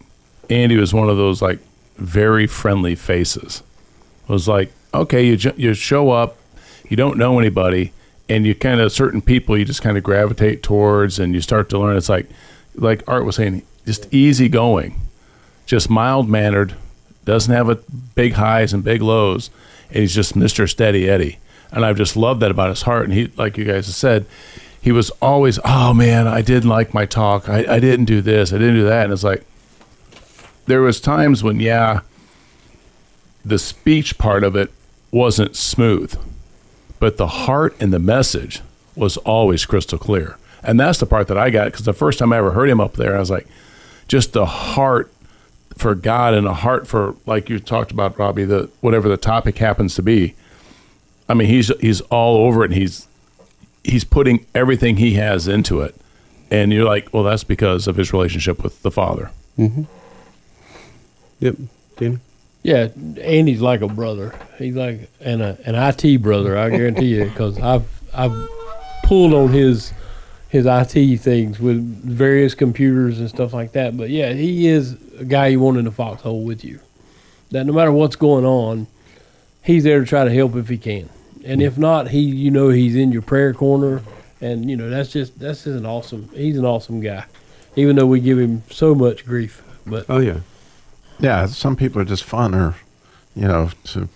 Andy 0.48 0.76
was 0.76 0.94
one 0.94 1.10
of 1.10 1.16
those 1.16 1.42
like 1.42 1.58
very 1.96 2.46
friendly 2.46 2.94
faces. 2.94 3.62
It 4.28 4.32
was 4.32 4.48
like, 4.48 4.72
okay, 4.94 5.26
you 5.26 5.36
ju- 5.36 5.54
you 5.56 5.74
show 5.74 6.10
up, 6.10 6.36
you 6.88 6.96
don't 6.96 7.18
know 7.18 7.38
anybody, 7.38 7.92
and 8.28 8.46
you 8.46 8.54
kind 8.54 8.80
of 8.80 8.92
certain 8.92 9.22
people 9.22 9.56
you 9.56 9.64
just 9.64 9.82
kind 9.82 9.96
of 9.96 10.04
gravitate 10.04 10.62
towards, 10.62 11.18
and 11.18 11.34
you 11.34 11.40
start 11.40 11.68
to 11.70 11.78
learn. 11.78 11.96
It's 11.96 12.08
like, 12.08 12.26
like 12.74 13.02
Art 13.08 13.24
was 13.24 13.36
saying, 13.36 13.62
just 13.86 14.12
easy 14.12 14.48
going, 14.48 15.00
just 15.66 15.88
mild 15.88 16.28
mannered, 16.28 16.74
doesn't 17.24 17.52
have 17.52 17.68
a 17.68 17.76
big 18.14 18.34
highs 18.34 18.72
and 18.72 18.84
big 18.84 19.02
lows, 19.02 19.50
and 19.88 19.98
he's 19.98 20.14
just 20.14 20.34
Mr. 20.34 20.68
Steady 20.68 21.08
Eddie. 21.08 21.38
And 21.70 21.84
I've 21.84 21.96
just 21.96 22.16
loved 22.16 22.40
that 22.40 22.50
about 22.50 22.70
his 22.70 22.82
heart. 22.82 23.04
And 23.04 23.12
he, 23.12 23.30
like 23.36 23.58
you 23.58 23.64
guys 23.64 23.86
have 23.86 23.94
said, 23.94 24.26
he 24.80 24.92
was 24.92 25.10
always, 25.20 25.58
oh 25.64 25.92
man, 25.92 26.26
I 26.26 26.40
didn't 26.40 26.70
like 26.70 26.94
my 26.94 27.04
talk. 27.04 27.48
I, 27.48 27.76
I 27.76 27.80
didn't 27.80 28.06
do 28.06 28.22
this. 28.22 28.52
I 28.52 28.58
didn't 28.58 28.76
do 28.76 28.84
that. 28.84 29.04
And 29.04 29.12
it's 29.12 29.24
like, 29.24 29.44
there 30.66 30.80
was 30.80 31.00
times 31.00 31.42
when, 31.42 31.60
yeah, 31.60 32.00
the 33.44 33.58
speech 33.58 34.18
part 34.18 34.44
of 34.44 34.56
it 34.56 34.70
wasn't 35.10 35.56
smooth, 35.56 36.14
but 36.98 37.16
the 37.16 37.26
heart 37.26 37.76
and 37.80 37.92
the 37.92 37.98
message 37.98 38.62
was 38.96 39.16
always 39.18 39.64
crystal 39.64 39.98
clear. 39.98 40.36
And 40.62 40.78
that's 40.78 40.98
the 40.98 41.06
part 41.06 41.28
that 41.28 41.38
I 41.38 41.50
got 41.50 41.66
because 41.66 41.84
the 41.84 41.92
first 41.92 42.18
time 42.18 42.32
I 42.32 42.38
ever 42.38 42.50
heard 42.50 42.68
him 42.68 42.80
up 42.80 42.94
there, 42.94 43.16
I 43.16 43.20
was 43.20 43.30
like, 43.30 43.46
just 44.08 44.32
the 44.32 44.46
heart 44.46 45.12
for 45.76 45.94
God 45.94 46.34
and 46.34 46.46
a 46.46 46.54
heart 46.54 46.88
for, 46.88 47.14
like 47.24 47.48
you 47.48 47.60
talked 47.60 47.92
about, 47.92 48.18
Robbie, 48.18 48.44
the 48.44 48.68
whatever 48.80 49.08
the 49.08 49.16
topic 49.16 49.58
happens 49.58 49.94
to 49.94 50.02
be. 50.02 50.34
I 51.28 51.34
mean, 51.34 51.48
he's 51.48 51.70
he's 51.80 52.00
all 52.02 52.38
over 52.46 52.62
it. 52.64 52.72
And 52.72 52.80
he's 52.80 53.06
he's 53.84 54.04
putting 54.04 54.46
everything 54.54 54.96
he 54.96 55.14
has 55.14 55.46
into 55.46 55.80
it, 55.80 55.94
and 56.50 56.72
you're 56.72 56.84
like, 56.84 57.12
well, 57.12 57.22
that's 57.22 57.44
because 57.44 57.86
of 57.86 57.96
his 57.96 58.12
relationship 58.12 58.62
with 58.62 58.82
the 58.82 58.90
Father. 58.90 59.30
Mm-hmm. 59.58 59.82
Yep. 61.40 61.56
Danny? 61.96 62.18
Yeah, 62.62 62.88
Andy's 63.22 63.60
like 63.60 63.80
a 63.82 63.88
brother. 63.88 64.34
He's 64.58 64.74
like 64.74 65.08
an 65.20 65.40
an 65.40 65.74
IT 65.74 66.20
brother. 66.22 66.56
I 66.58 66.70
guarantee 66.70 67.06
you, 67.14 67.24
because 67.24 67.58
I've 67.58 67.86
I've 68.12 68.48
pulled 69.04 69.32
on 69.32 69.50
his 69.50 69.92
his 70.48 70.66
IT 70.66 71.18
things 71.18 71.60
with 71.60 71.78
various 72.04 72.54
computers 72.54 73.20
and 73.20 73.28
stuff 73.28 73.52
like 73.52 73.72
that. 73.72 73.96
But 73.96 74.10
yeah, 74.10 74.32
he 74.32 74.66
is 74.66 74.96
a 75.18 75.24
guy 75.24 75.48
you 75.48 75.60
want 75.60 75.78
in 75.78 75.84
the 75.84 75.90
foxhole 75.92 76.42
with 76.42 76.64
you. 76.64 76.80
That 77.50 77.64
no 77.64 77.72
matter 77.72 77.92
what's 77.92 78.16
going 78.16 78.44
on, 78.44 78.86
he's 79.62 79.84
there 79.84 80.00
to 80.00 80.06
try 80.06 80.24
to 80.24 80.32
help 80.32 80.56
if 80.56 80.68
he 80.68 80.78
can. 80.78 81.08
And 81.44 81.62
if 81.62 81.78
not, 81.78 82.08
he 82.08 82.20
you 82.20 82.50
know 82.50 82.68
he's 82.70 82.96
in 82.96 83.12
your 83.12 83.22
prayer 83.22 83.54
corner, 83.54 84.02
and 84.40 84.68
you 84.68 84.76
know 84.76 84.90
that's 84.90 85.10
just 85.10 85.38
that's 85.38 85.64
just 85.64 85.78
an 85.78 85.86
awesome. 85.86 86.28
He's 86.34 86.58
an 86.58 86.64
awesome 86.64 87.00
guy, 87.00 87.24
even 87.76 87.96
though 87.96 88.06
we 88.06 88.20
give 88.20 88.38
him 88.38 88.64
so 88.70 88.94
much 88.94 89.24
grief. 89.24 89.62
But 89.86 90.06
Oh, 90.08 90.18
yeah. 90.18 90.40
Yeah, 91.20 91.46
some 91.46 91.76
people 91.76 92.00
are 92.00 92.04
just 92.04 92.24
fun 92.24 92.54
or, 92.54 92.74
you 93.34 93.46
know, 93.48 93.70
to 93.84 94.08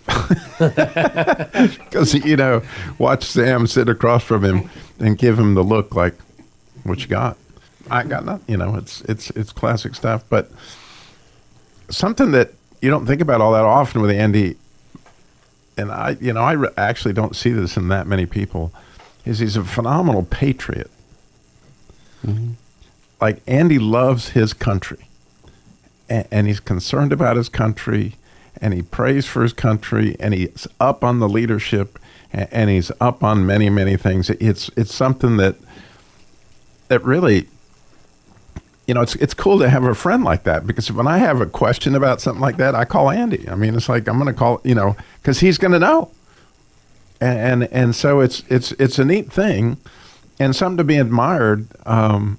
because 1.79 2.13
you 2.13 2.35
know, 2.35 2.61
watch 2.97 3.23
Sam 3.23 3.67
sit 3.67 3.89
across 3.89 4.23
from 4.23 4.43
him 4.43 4.69
and 4.99 5.17
give 5.17 5.37
him 5.37 5.53
the 5.53 5.63
look 5.63 5.95
like, 5.95 6.15
"What 6.83 7.01
you 7.01 7.07
got?" 7.07 7.37
I 7.89 8.03
got 8.03 8.25
nothing. 8.25 8.45
You 8.47 8.57
know, 8.57 8.75
it's 8.75 9.01
it's 9.01 9.29
it's 9.31 9.51
classic 9.51 9.95
stuff. 9.95 10.23
But 10.29 10.49
something 11.89 12.31
that 12.31 12.53
you 12.81 12.89
don't 12.89 13.05
think 13.05 13.21
about 13.21 13.41
all 13.41 13.53
that 13.53 13.63
often 13.63 14.01
with 14.01 14.11
Andy, 14.11 14.55
and 15.77 15.91
I, 15.91 16.17
you 16.19 16.33
know, 16.33 16.41
I 16.41 16.53
re- 16.53 16.69
actually 16.77 17.13
don't 17.13 17.35
see 17.35 17.51
this 17.51 17.77
in 17.77 17.89
that 17.89 18.07
many 18.07 18.25
people, 18.25 18.73
is 19.25 19.39
he's 19.39 19.57
a 19.57 19.63
phenomenal 19.63 20.23
patriot. 20.23 20.89
Mm-hmm. 22.25 22.51
Like 23.19 23.41
Andy 23.47 23.79
loves 23.79 24.29
his 24.29 24.53
country 24.53 25.07
and, 26.13 26.27
and 26.31 26.47
he's 26.47 26.59
concerned 26.59 27.11
about 27.11 27.35
his 27.35 27.49
country 27.49 28.15
and 28.61 28.73
he 28.73 28.83
prays 28.83 29.25
for 29.25 29.41
his 29.41 29.51
country 29.51 30.15
and 30.19 30.33
he's 30.33 30.67
up 30.79 31.03
on 31.03 31.19
the 31.19 31.27
leadership 31.27 31.97
and, 32.31 32.47
and 32.51 32.69
he's 32.69 32.91
up 33.01 33.23
on 33.23 33.45
many 33.45 33.69
many 33.69 33.97
things. 33.97 34.29
It's 34.29 34.69
it's 34.77 34.93
something 34.93 35.37
that 35.37 35.55
that 36.89 37.03
really 37.03 37.47
you 38.85 38.93
know 38.93 39.01
it's 39.01 39.15
it's 39.15 39.33
cool 39.33 39.57
to 39.59 39.69
have 39.69 39.83
a 39.83 39.95
friend 39.95 40.23
like 40.23 40.43
that 40.43 40.67
because 40.67 40.91
when 40.91 41.07
I 41.07 41.17
have 41.17 41.41
a 41.41 41.47
question 41.47 41.95
about 41.95 42.21
something 42.21 42.41
like 42.41 42.57
that 42.57 42.75
I 42.75 42.85
call 42.85 43.09
Andy. 43.09 43.49
I 43.49 43.55
mean 43.55 43.75
it's 43.75 43.89
like 43.89 44.07
I'm 44.07 44.19
going 44.19 44.27
to 44.27 44.37
call 44.37 44.61
you 44.63 44.75
know 44.75 44.95
cuz 45.23 45.39
he's 45.39 45.57
going 45.57 45.73
to 45.73 45.79
know. 45.79 46.11
And, 47.19 47.63
and 47.63 47.73
and 47.73 47.95
so 47.95 48.19
it's 48.19 48.43
it's 48.49 48.71
it's 48.73 48.99
a 48.99 49.05
neat 49.05 49.33
thing 49.33 49.77
and 50.39 50.55
something 50.55 50.77
to 50.77 50.83
be 50.83 50.97
admired 50.97 51.67
um, 51.85 52.37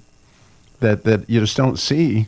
that 0.79 1.03
that 1.03 1.29
you 1.29 1.39
just 1.41 1.57
don't 1.57 1.77
see 1.77 2.27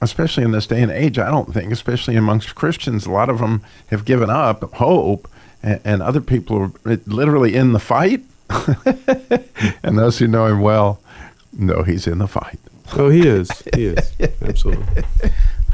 especially 0.00 0.44
in 0.44 0.52
this 0.52 0.66
day 0.66 0.82
and 0.82 0.92
age, 0.92 1.18
I 1.18 1.30
don't 1.30 1.52
think, 1.52 1.72
especially 1.72 2.16
amongst 2.16 2.54
Christians, 2.54 3.06
a 3.06 3.10
lot 3.10 3.28
of 3.28 3.38
them 3.38 3.62
have 3.88 4.04
given 4.04 4.30
up 4.30 4.62
hope, 4.74 5.28
and, 5.62 5.80
and 5.84 6.02
other 6.02 6.20
people 6.20 6.58
are 6.58 6.98
literally 7.06 7.54
in 7.54 7.72
the 7.72 7.78
fight. 7.78 8.22
and 9.82 9.98
those 9.98 10.18
who 10.18 10.28
know 10.28 10.46
him 10.46 10.60
well 10.60 11.00
know 11.52 11.82
he's 11.82 12.06
in 12.06 12.18
the 12.18 12.28
fight. 12.28 12.60
Oh, 12.92 13.10
he 13.10 13.26
is. 13.26 13.50
He 13.74 13.86
is. 13.86 14.12
Absolutely. 14.42 15.02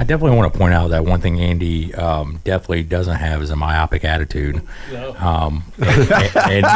I 0.02 0.04
definitely 0.04 0.36
want 0.36 0.52
to 0.52 0.58
point 0.58 0.74
out 0.74 0.88
that 0.88 1.04
one 1.04 1.20
thing 1.20 1.38
Andy 1.38 1.94
um, 1.94 2.40
definitely 2.42 2.82
doesn't 2.82 3.14
have 3.14 3.40
is 3.40 3.50
a 3.50 3.56
myopic 3.56 4.04
attitude. 4.04 4.60
Um, 5.16 5.62
and, 5.78 6.10
and, 6.36 6.66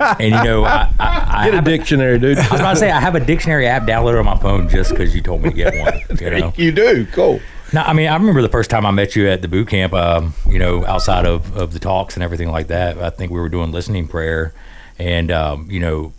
and, 0.00 0.20
you 0.20 0.30
know, 0.30 0.62
I, 0.62 0.88
I, 1.00 1.26
I 1.28 1.44
get 1.46 1.54
a 1.54 1.56
have 1.56 1.64
dictionary, 1.64 2.20
dude. 2.20 2.38
I 2.38 2.48
was 2.48 2.60
about 2.60 2.74
to 2.74 2.76
say 2.76 2.92
I 2.92 3.00
have 3.00 3.16
a 3.16 3.20
dictionary 3.20 3.66
app 3.66 3.82
downloaded 3.82 4.20
on 4.20 4.26
my 4.26 4.38
phone 4.38 4.68
just 4.68 4.90
because 4.90 5.12
you 5.12 5.22
told 5.22 5.42
me 5.42 5.50
to 5.50 5.56
get 5.56 5.74
one. 5.76 6.20
You 6.20 6.30
know? 6.38 6.52
You 6.54 6.70
do 6.70 7.04
cool. 7.06 7.40
No, 7.72 7.82
I 7.82 7.94
mean 7.94 8.06
I 8.06 8.14
remember 8.14 8.42
the 8.42 8.48
first 8.48 8.70
time 8.70 8.86
I 8.86 8.92
met 8.92 9.16
you 9.16 9.28
at 9.28 9.42
the 9.42 9.48
boot 9.48 9.66
camp. 9.66 9.92
Um, 9.92 10.34
you 10.48 10.60
know, 10.60 10.86
outside 10.86 11.26
of, 11.26 11.56
of 11.56 11.72
the 11.72 11.80
talks 11.80 12.14
and 12.14 12.22
everything 12.22 12.52
like 12.52 12.68
that. 12.68 12.96
I 12.98 13.10
think 13.10 13.32
we 13.32 13.40
were 13.40 13.48
doing 13.48 13.72
listening 13.72 14.06
prayer, 14.06 14.54
and 15.00 15.32
um, 15.32 15.68
you 15.68 15.80
know, 15.80 16.12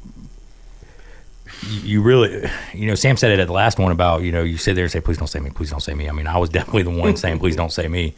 you, 1.68 2.02
really, 2.02 2.50
you 2.74 2.88
know, 2.88 2.96
Sam 2.96 3.18
said 3.18 3.32
it 3.32 3.40
at 3.40 3.48
the 3.48 3.54
last 3.54 3.80
one 3.80 3.92
about 3.92 4.22
you 4.24 4.32
know 4.32 4.44
you 4.44 4.58
sit 4.58 4.76
there 4.76 4.86
and 4.86 4.92
say, 4.92 5.02
please 5.02 5.18
don't 5.18 5.28
say 5.28 5.40
me, 5.40 5.50
please 5.50 5.70
don't 5.70 5.82
say 5.82 5.94
me. 5.94 6.10
I 6.10 6.12
mean, 6.12 6.28
I 6.28 6.38
was 6.38 6.50
definitely 6.58 6.84
the 6.84 6.92
one 6.92 7.16
saying, 7.16 7.40
please 7.40 7.56
don't 7.56 7.72
say 7.72 7.88
me, 7.88 8.16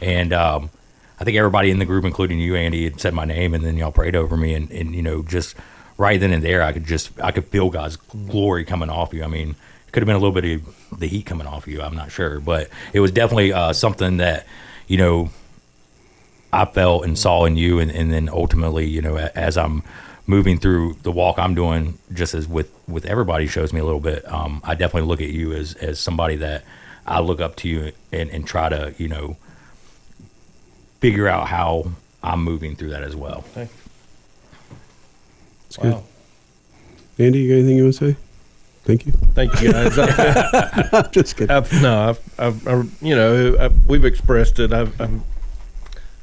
and 0.00 0.32
um, 0.32 0.70
I 1.18 1.24
think 1.24 1.36
everybody 1.36 1.70
in 1.70 1.78
the 1.78 1.84
group, 1.84 2.04
including 2.04 2.38
you, 2.38 2.54
Andy, 2.56 2.84
had 2.84 3.00
said 3.00 3.14
my 3.14 3.24
name, 3.24 3.54
and 3.54 3.64
then 3.64 3.76
y'all 3.76 3.92
prayed 3.92 4.14
over 4.14 4.36
me, 4.36 4.54
and, 4.54 4.70
and 4.70 4.94
you 4.94 5.02
know, 5.02 5.22
just 5.22 5.56
right 5.98 6.20
then 6.20 6.32
and 6.32 6.42
there, 6.42 6.62
I 6.62 6.72
could 6.72 6.84
just 6.84 7.18
I 7.20 7.32
could 7.32 7.46
feel 7.46 7.70
God's 7.70 7.96
glory 7.96 8.64
coming 8.64 8.90
off 8.90 9.12
you. 9.12 9.24
I 9.24 9.28
mean, 9.28 9.50
it 9.86 9.92
could 9.92 10.02
have 10.02 10.06
been 10.06 10.16
a 10.16 10.20
little 10.20 10.38
bit 10.38 10.60
of 10.60 10.98
the 10.98 11.06
heat 11.06 11.26
coming 11.26 11.46
off 11.46 11.66
you. 11.66 11.82
I'm 11.82 11.96
not 11.96 12.10
sure, 12.10 12.40
but 12.40 12.68
it 12.92 13.00
was 13.00 13.10
definitely 13.10 13.52
uh, 13.52 13.72
something 13.72 14.18
that 14.18 14.46
you 14.86 14.98
know 14.98 15.30
I 16.52 16.64
felt 16.64 17.04
and 17.04 17.18
saw 17.18 17.44
in 17.44 17.56
you, 17.56 17.78
and, 17.78 17.90
and 17.90 18.12
then 18.12 18.28
ultimately, 18.28 18.86
you 18.86 19.02
know, 19.02 19.16
as 19.16 19.56
I'm 19.56 19.82
moving 20.26 20.58
through 20.58 20.94
the 21.02 21.12
walk 21.12 21.38
I'm 21.38 21.54
doing, 21.54 21.98
just 22.12 22.34
as 22.34 22.48
with 22.48 22.70
with 22.88 23.06
everybody 23.06 23.46
shows 23.46 23.72
me 23.72 23.80
a 23.80 23.84
little 23.84 24.00
bit. 24.00 24.30
Um, 24.30 24.60
I 24.64 24.74
definitely 24.74 25.08
look 25.08 25.20
at 25.20 25.30
you 25.30 25.52
as 25.52 25.74
as 25.74 25.98
somebody 26.00 26.36
that 26.36 26.64
I 27.06 27.20
look 27.20 27.40
up 27.40 27.56
to 27.56 27.68
you 27.68 27.92
and, 28.12 28.30
and 28.30 28.46
try 28.46 28.68
to 28.68 28.94
you 28.98 29.08
know 29.08 29.36
figure 31.00 31.28
out 31.28 31.48
how 31.48 31.92
I'm 32.22 32.42
moving 32.42 32.76
through 32.76 32.90
that 32.90 33.02
as 33.02 33.14
well. 33.14 33.44
It's 35.66 35.76
good. 35.76 36.02
Andy, 37.18 37.40
you 37.40 37.48
got 37.48 37.58
anything 37.60 37.76
you 37.76 37.84
want 37.84 37.94
to 37.96 38.12
say? 38.12 38.16
Thank 38.84 39.06
you. 39.06 39.12
Thank 39.12 39.60
you, 39.60 39.72
guys. 39.72 39.98
I've, 40.92 41.10
Just 41.10 41.36
kidding. 41.36 41.50
I've, 41.50 41.72
no, 41.82 42.10
I've, 42.10 42.20
I've, 42.38 42.68
I've, 42.68 43.02
you 43.02 43.16
know, 43.16 43.56
i 43.58 43.68
we've 43.86 44.04
expressed 44.04 44.60
it. 44.60 44.72
I've, 44.72 45.00
I'm, 45.00 45.24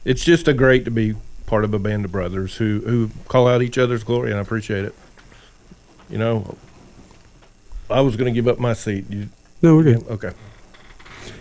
it's 0.06 0.24
just 0.24 0.48
a 0.48 0.54
great 0.54 0.86
to 0.86 0.92
be 0.92 1.14
part 1.46 1.64
of 1.64 1.74
a 1.74 1.80
band 1.80 2.06
of 2.06 2.12
brothers 2.12 2.58
who 2.58 2.82
who 2.86 3.10
call 3.28 3.48
out 3.48 3.62
each 3.62 3.78
other's 3.78 4.04
glory, 4.04 4.30
and 4.32 4.40
I 4.40 4.42
appreciate 4.42 4.86
it. 4.86 4.96
You 6.10 6.18
know, 6.18 6.58
I 7.90 8.02
was 8.02 8.16
going 8.16 8.34
to 8.34 8.36
give 8.36 8.48
up 8.48 8.60
my 8.60 8.74
seat. 8.74 9.06
You, 9.10 9.30
No, 9.62 9.76
we're 9.76 9.84
good. 9.84 10.08
okay. 10.10 10.32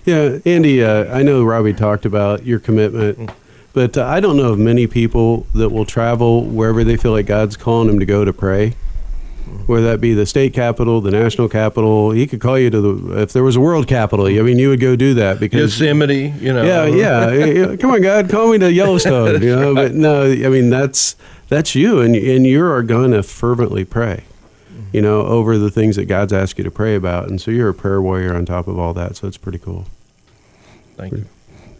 Yeah, 0.04 0.38
Andy, 0.46 0.82
uh, 0.82 1.14
I 1.16 1.22
know 1.22 1.44
Robbie 1.44 1.72
talked 1.74 2.04
about 2.04 2.44
your 2.44 2.58
commitment, 2.58 3.30
but 3.72 3.96
uh, 3.96 4.04
I 4.06 4.20
don't 4.20 4.36
know 4.36 4.52
of 4.52 4.58
many 4.58 4.86
people 4.86 5.46
that 5.54 5.70
will 5.70 5.84
travel 5.84 6.44
wherever 6.44 6.82
they 6.84 6.96
feel 6.96 7.12
like 7.12 7.26
God's 7.26 7.56
calling 7.56 7.88
them 7.88 7.98
to 8.00 8.06
go 8.06 8.24
to 8.24 8.32
pray. 8.32 8.74
Whether 9.66 9.86
that 9.86 10.00
be 10.00 10.12
the 10.14 10.26
state 10.26 10.52
capital, 10.54 11.00
the 11.00 11.10
national 11.10 11.48
capital, 11.48 12.10
he 12.10 12.26
could 12.26 12.40
call 12.40 12.58
you 12.58 12.70
to 12.70 12.80
the. 12.80 13.22
If 13.22 13.32
there 13.32 13.44
was 13.44 13.56
a 13.56 13.60
world 13.60 13.86
capital, 13.86 14.26
I 14.26 14.40
mean, 14.42 14.58
you 14.58 14.68
would 14.70 14.80
go 14.80 14.96
do 14.96 15.14
that 15.14 15.38
because 15.40 15.80
Yosemite, 15.80 16.34
you 16.40 16.52
know. 16.52 16.62
yeah, 16.62 16.86
yeah. 16.86 17.76
Come 17.80 17.90
on, 17.92 18.02
God, 18.02 18.28
call 18.28 18.50
me 18.50 18.58
to 18.58 18.72
Yellowstone. 18.72 19.42
You 19.42 19.56
know, 19.56 19.74
but 19.74 19.94
no, 19.94 20.24
I 20.24 20.48
mean 20.48 20.70
that's 20.70 21.16
that's 21.48 21.74
you, 21.74 22.00
and 22.00 22.16
and 22.16 22.46
you 22.46 22.64
are 22.64 22.82
going 22.82 23.12
to 23.12 23.22
fervently 23.22 23.84
pray. 23.84 24.24
You 24.92 25.00
know, 25.00 25.22
over 25.22 25.56
the 25.56 25.70
things 25.70 25.96
that 25.96 26.04
God's 26.04 26.32
asked 26.32 26.58
you 26.58 26.64
to 26.64 26.70
pray 26.70 26.94
about, 26.94 27.28
and 27.28 27.40
so 27.40 27.50
you're 27.50 27.70
a 27.70 27.74
prayer 27.74 28.02
warrior 28.02 28.34
on 28.34 28.44
top 28.44 28.66
of 28.68 28.78
all 28.78 28.92
that. 28.94 29.16
So 29.16 29.26
it's 29.26 29.38
pretty 29.38 29.58
cool. 29.58 29.86
Thank 30.96 31.12
you. 31.14 31.26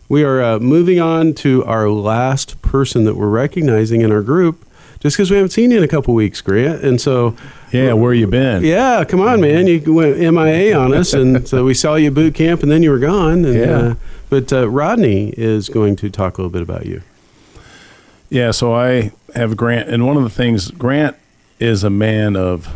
We 0.08 0.24
are 0.24 0.42
uh, 0.42 0.58
moving 0.58 1.00
on 1.00 1.32
to 1.34 1.64
our 1.64 1.88
last 1.88 2.60
person 2.60 3.04
that 3.04 3.16
we're 3.16 3.28
recognizing 3.28 4.02
in 4.02 4.12
our 4.12 4.20
group, 4.20 4.64
just 5.02 5.16
because 5.16 5.30
we 5.30 5.36
haven't 5.36 5.50
seen 5.50 5.70
you 5.72 5.78
in 5.78 5.82
a 5.82 5.88
couple 5.88 6.14
weeks, 6.14 6.40
Grant, 6.40 6.82
and 6.82 7.00
so 7.00 7.34
Yeah, 7.72 7.92
where 7.94 8.14
you 8.14 8.26
been? 8.28 8.62
yeah, 8.64 9.04
come 9.04 9.20
on, 9.20 9.40
man, 9.40 9.66
you 9.66 9.92
went 9.92 10.18
MIA 10.18 10.76
on 10.78 10.94
us, 10.94 11.12
and 11.12 11.46
so 11.52 11.64
we 11.64 11.74
saw 11.74 11.96
you 11.96 12.06
at 12.08 12.14
boot 12.14 12.34
camp, 12.34 12.62
and 12.62 12.70
then 12.70 12.82
you 12.82 12.90
were 12.90 12.98
gone. 13.00 13.44
And, 13.44 13.54
Yeah. 13.54 13.70
uh, 13.78 13.94
but 14.30 14.52
uh, 14.52 14.68
Rodney 14.70 15.34
is 15.36 15.68
going 15.68 15.96
to 15.96 16.08
talk 16.08 16.38
a 16.38 16.40
little 16.40 16.52
bit 16.52 16.62
about 16.62 16.86
you. 16.86 17.02
Yeah, 18.30 18.50
so 18.52 18.72
I 18.74 19.12
have 19.34 19.56
Grant, 19.56 19.88
and 19.88 20.06
one 20.06 20.16
of 20.16 20.22
the 20.22 20.30
things 20.30 20.70
Grant 20.70 21.16
is 21.58 21.84
a 21.84 21.90
man 21.90 22.36
of 22.36 22.66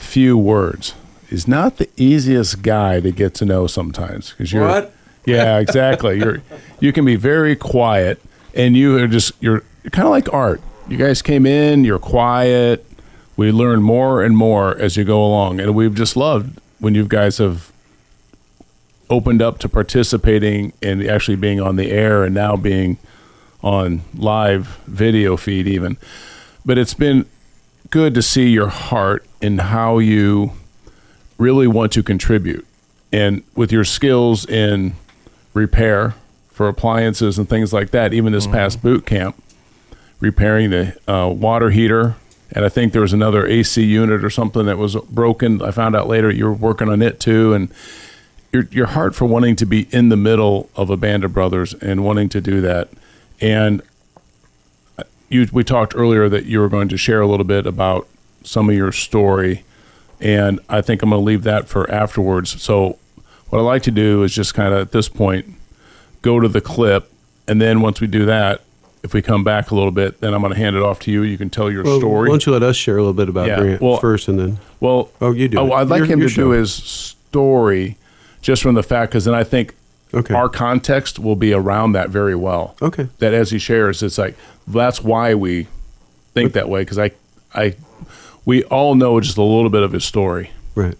few 0.00 0.38
words. 0.38 0.94
He's 1.28 1.46
not 1.48 1.78
the 1.78 1.88
easiest 1.96 2.62
guy 2.62 3.00
to 3.00 3.10
get 3.10 3.34
to 3.34 3.44
know 3.44 3.66
sometimes 3.66 4.30
because 4.30 4.52
you're 4.52 4.66
What? 4.66 4.94
Yeah, 5.24 5.58
exactly. 5.58 6.18
You're 6.18 6.42
you 6.80 6.92
can 6.92 7.04
be 7.04 7.16
very 7.16 7.54
quiet, 7.56 8.20
and 8.54 8.76
you 8.76 8.98
are 8.98 9.06
just 9.06 9.32
you're 9.40 9.62
kind 9.90 10.06
of 10.06 10.10
like 10.10 10.32
art. 10.32 10.60
You 10.88 10.96
guys 10.96 11.22
came 11.22 11.46
in, 11.46 11.84
you're 11.84 11.98
quiet. 11.98 12.84
We 13.36 13.50
learn 13.50 13.82
more 13.82 14.22
and 14.22 14.36
more 14.36 14.76
as 14.76 14.96
you 14.96 15.04
go 15.04 15.24
along, 15.24 15.60
and 15.60 15.74
we've 15.74 15.94
just 15.94 16.16
loved 16.16 16.60
when 16.80 16.94
you 16.94 17.06
guys 17.06 17.38
have 17.38 17.72
opened 19.08 19.40
up 19.40 19.58
to 19.60 19.68
participating 19.68 20.72
and 20.82 21.02
actually 21.06 21.36
being 21.36 21.60
on 21.60 21.76
the 21.76 21.90
air, 21.90 22.24
and 22.24 22.34
now 22.34 22.56
being 22.56 22.98
on 23.62 24.02
live 24.14 24.78
video 24.86 25.36
feed 25.36 25.66
even. 25.66 25.96
But 26.64 26.78
it's 26.78 26.94
been 26.94 27.26
good 27.90 28.14
to 28.14 28.22
see 28.22 28.48
your 28.48 28.68
heart 28.68 29.24
and 29.40 29.60
how 29.60 29.98
you 29.98 30.52
really 31.38 31.66
want 31.66 31.92
to 31.92 32.02
contribute 32.02 32.66
and 33.12 33.42
with 33.54 33.70
your 33.70 33.84
skills 33.84 34.48
in 34.48 34.94
repair 35.52 36.14
for 36.50 36.68
appliances 36.68 37.38
and 37.38 37.48
things 37.48 37.72
like 37.72 37.90
that 37.90 38.14
even 38.14 38.32
this 38.32 38.44
mm-hmm. 38.44 38.54
past 38.54 38.82
boot 38.82 39.04
camp 39.04 39.36
repairing 40.22 40.70
the 40.70 40.96
uh, 41.12 41.28
water 41.28 41.70
heater. 41.70 42.14
And 42.54 42.64
i 42.64 42.68
think 42.68 42.92
there 42.92 43.02
was 43.02 43.12
another 43.12 43.46
ac 43.46 43.82
unit 43.82 44.24
or 44.24 44.30
something 44.30 44.66
that 44.66 44.78
was 44.78 44.94
broken. 45.10 45.60
I 45.60 45.72
found 45.72 45.96
out 45.96 46.06
later 46.06 46.30
you 46.30 46.44
were 46.44 46.52
working 46.52 46.88
on 46.88 47.02
it 47.02 47.18
too. 47.18 47.52
And 47.52 47.72
your, 48.52 48.68
your 48.70 48.86
heart 48.86 49.14
for 49.14 49.24
wanting 49.24 49.56
to 49.56 49.66
be 49.66 49.88
in 49.90 50.10
the 50.10 50.16
middle 50.16 50.70
of 50.76 50.90
a 50.90 50.96
band 50.96 51.24
of 51.24 51.32
brothers 51.32 51.74
and 51.74 52.04
wanting 52.04 52.28
to 52.30 52.40
do 52.40 52.60
that. 52.60 52.88
And 53.40 53.82
you 55.28 55.48
we 55.52 55.64
talked 55.64 55.94
earlier 55.96 56.28
that 56.28 56.44
you 56.44 56.60
were 56.60 56.68
going 56.68 56.88
to 56.88 56.96
share 56.96 57.20
a 57.20 57.26
little 57.26 57.44
bit 57.44 57.66
about 57.66 58.06
some 58.44 58.68
of 58.68 58.76
your 58.76 58.92
story. 58.92 59.64
And 60.20 60.60
I 60.68 60.82
think 60.82 61.02
I'm 61.02 61.10
going 61.10 61.20
to 61.20 61.24
leave 61.24 61.42
that 61.42 61.66
for 61.66 61.90
afterwards. 61.90 62.62
So 62.62 62.98
what 63.48 63.58
I 63.58 63.62
like 63.62 63.82
to 63.84 63.90
do 63.90 64.22
is 64.22 64.32
just 64.32 64.54
kind 64.54 64.72
of 64.72 64.80
at 64.80 64.92
this 64.92 65.08
point 65.08 65.46
go 66.20 66.38
to 66.38 66.48
the 66.48 66.60
clip. 66.60 67.10
And 67.48 67.60
then 67.60 67.80
once 67.80 68.00
we 68.00 68.06
do 68.06 68.24
that 68.26 68.60
if 69.02 69.12
we 69.14 69.20
come 69.22 69.42
back 69.44 69.70
a 69.70 69.74
little 69.74 69.90
bit 69.90 70.20
then 70.20 70.32
I'm 70.34 70.40
going 70.42 70.52
to 70.52 70.58
hand 70.58 70.76
it 70.76 70.82
off 70.82 71.00
to 71.00 71.10
you 71.10 71.22
you 71.22 71.36
can 71.38 71.50
tell 71.50 71.70
your 71.70 71.82
Well, 71.84 71.98
story. 71.98 72.28
Why 72.28 72.32
don't 72.32 72.46
you 72.46 72.52
let 72.52 72.62
us 72.62 72.76
share 72.76 72.96
a 72.96 73.00
little 73.00 73.12
bit 73.14 73.28
about 73.28 73.46
Yeah, 73.48 73.58
Grant 73.60 73.80
well- 73.82 73.96
first, 73.98 74.28
and 74.28 74.38
then 74.38 74.58
Well, 74.80 75.10
oh, 75.20 75.32
you 75.32 75.48
do. 75.48 75.58
Oh. 75.58 75.72
I'd 75.72 75.88
like 75.88 75.98
Your- 75.98 76.06
him 76.06 76.20
your 76.20 76.28
to 76.28 76.34
show. 76.34 76.42
do 76.44 76.50
his 76.50 76.72
story 76.72 77.96
just 78.42 78.62
from 78.62 78.74
the 78.74 78.82
fact 78.82 79.10
because 79.12 79.24
then 79.24 79.34
I 79.34 79.44
think 79.44 79.74
Okay. 80.14 80.34
our 80.34 80.48
context 80.48 81.18
will 81.18 81.36
be 81.36 81.52
around 81.54 81.92
that 81.92 82.10
very 82.10 82.34
well. 82.34 82.76
Okay. 82.82 83.08
That 83.18 83.32
as 83.32 83.50
he 83.50 83.58
shares, 83.58 84.02
it's 84.02 84.18
like 84.18 84.36
that's 84.68 85.02
why 85.02 85.34
we 85.34 85.68
think 86.34 86.52
that 86.52 86.68
way 86.68 86.82
because 86.82 86.98
I, 86.98 87.12
I, 87.54 87.74
we 88.44 88.62
all 88.64 88.94
know 88.94 89.18
just 89.20 89.38
a 89.38 89.42
little 89.42 89.70
bit 89.70 89.82
of 89.82 89.92
his 89.92 90.04
story, 90.04 90.50
Right. 90.74 90.96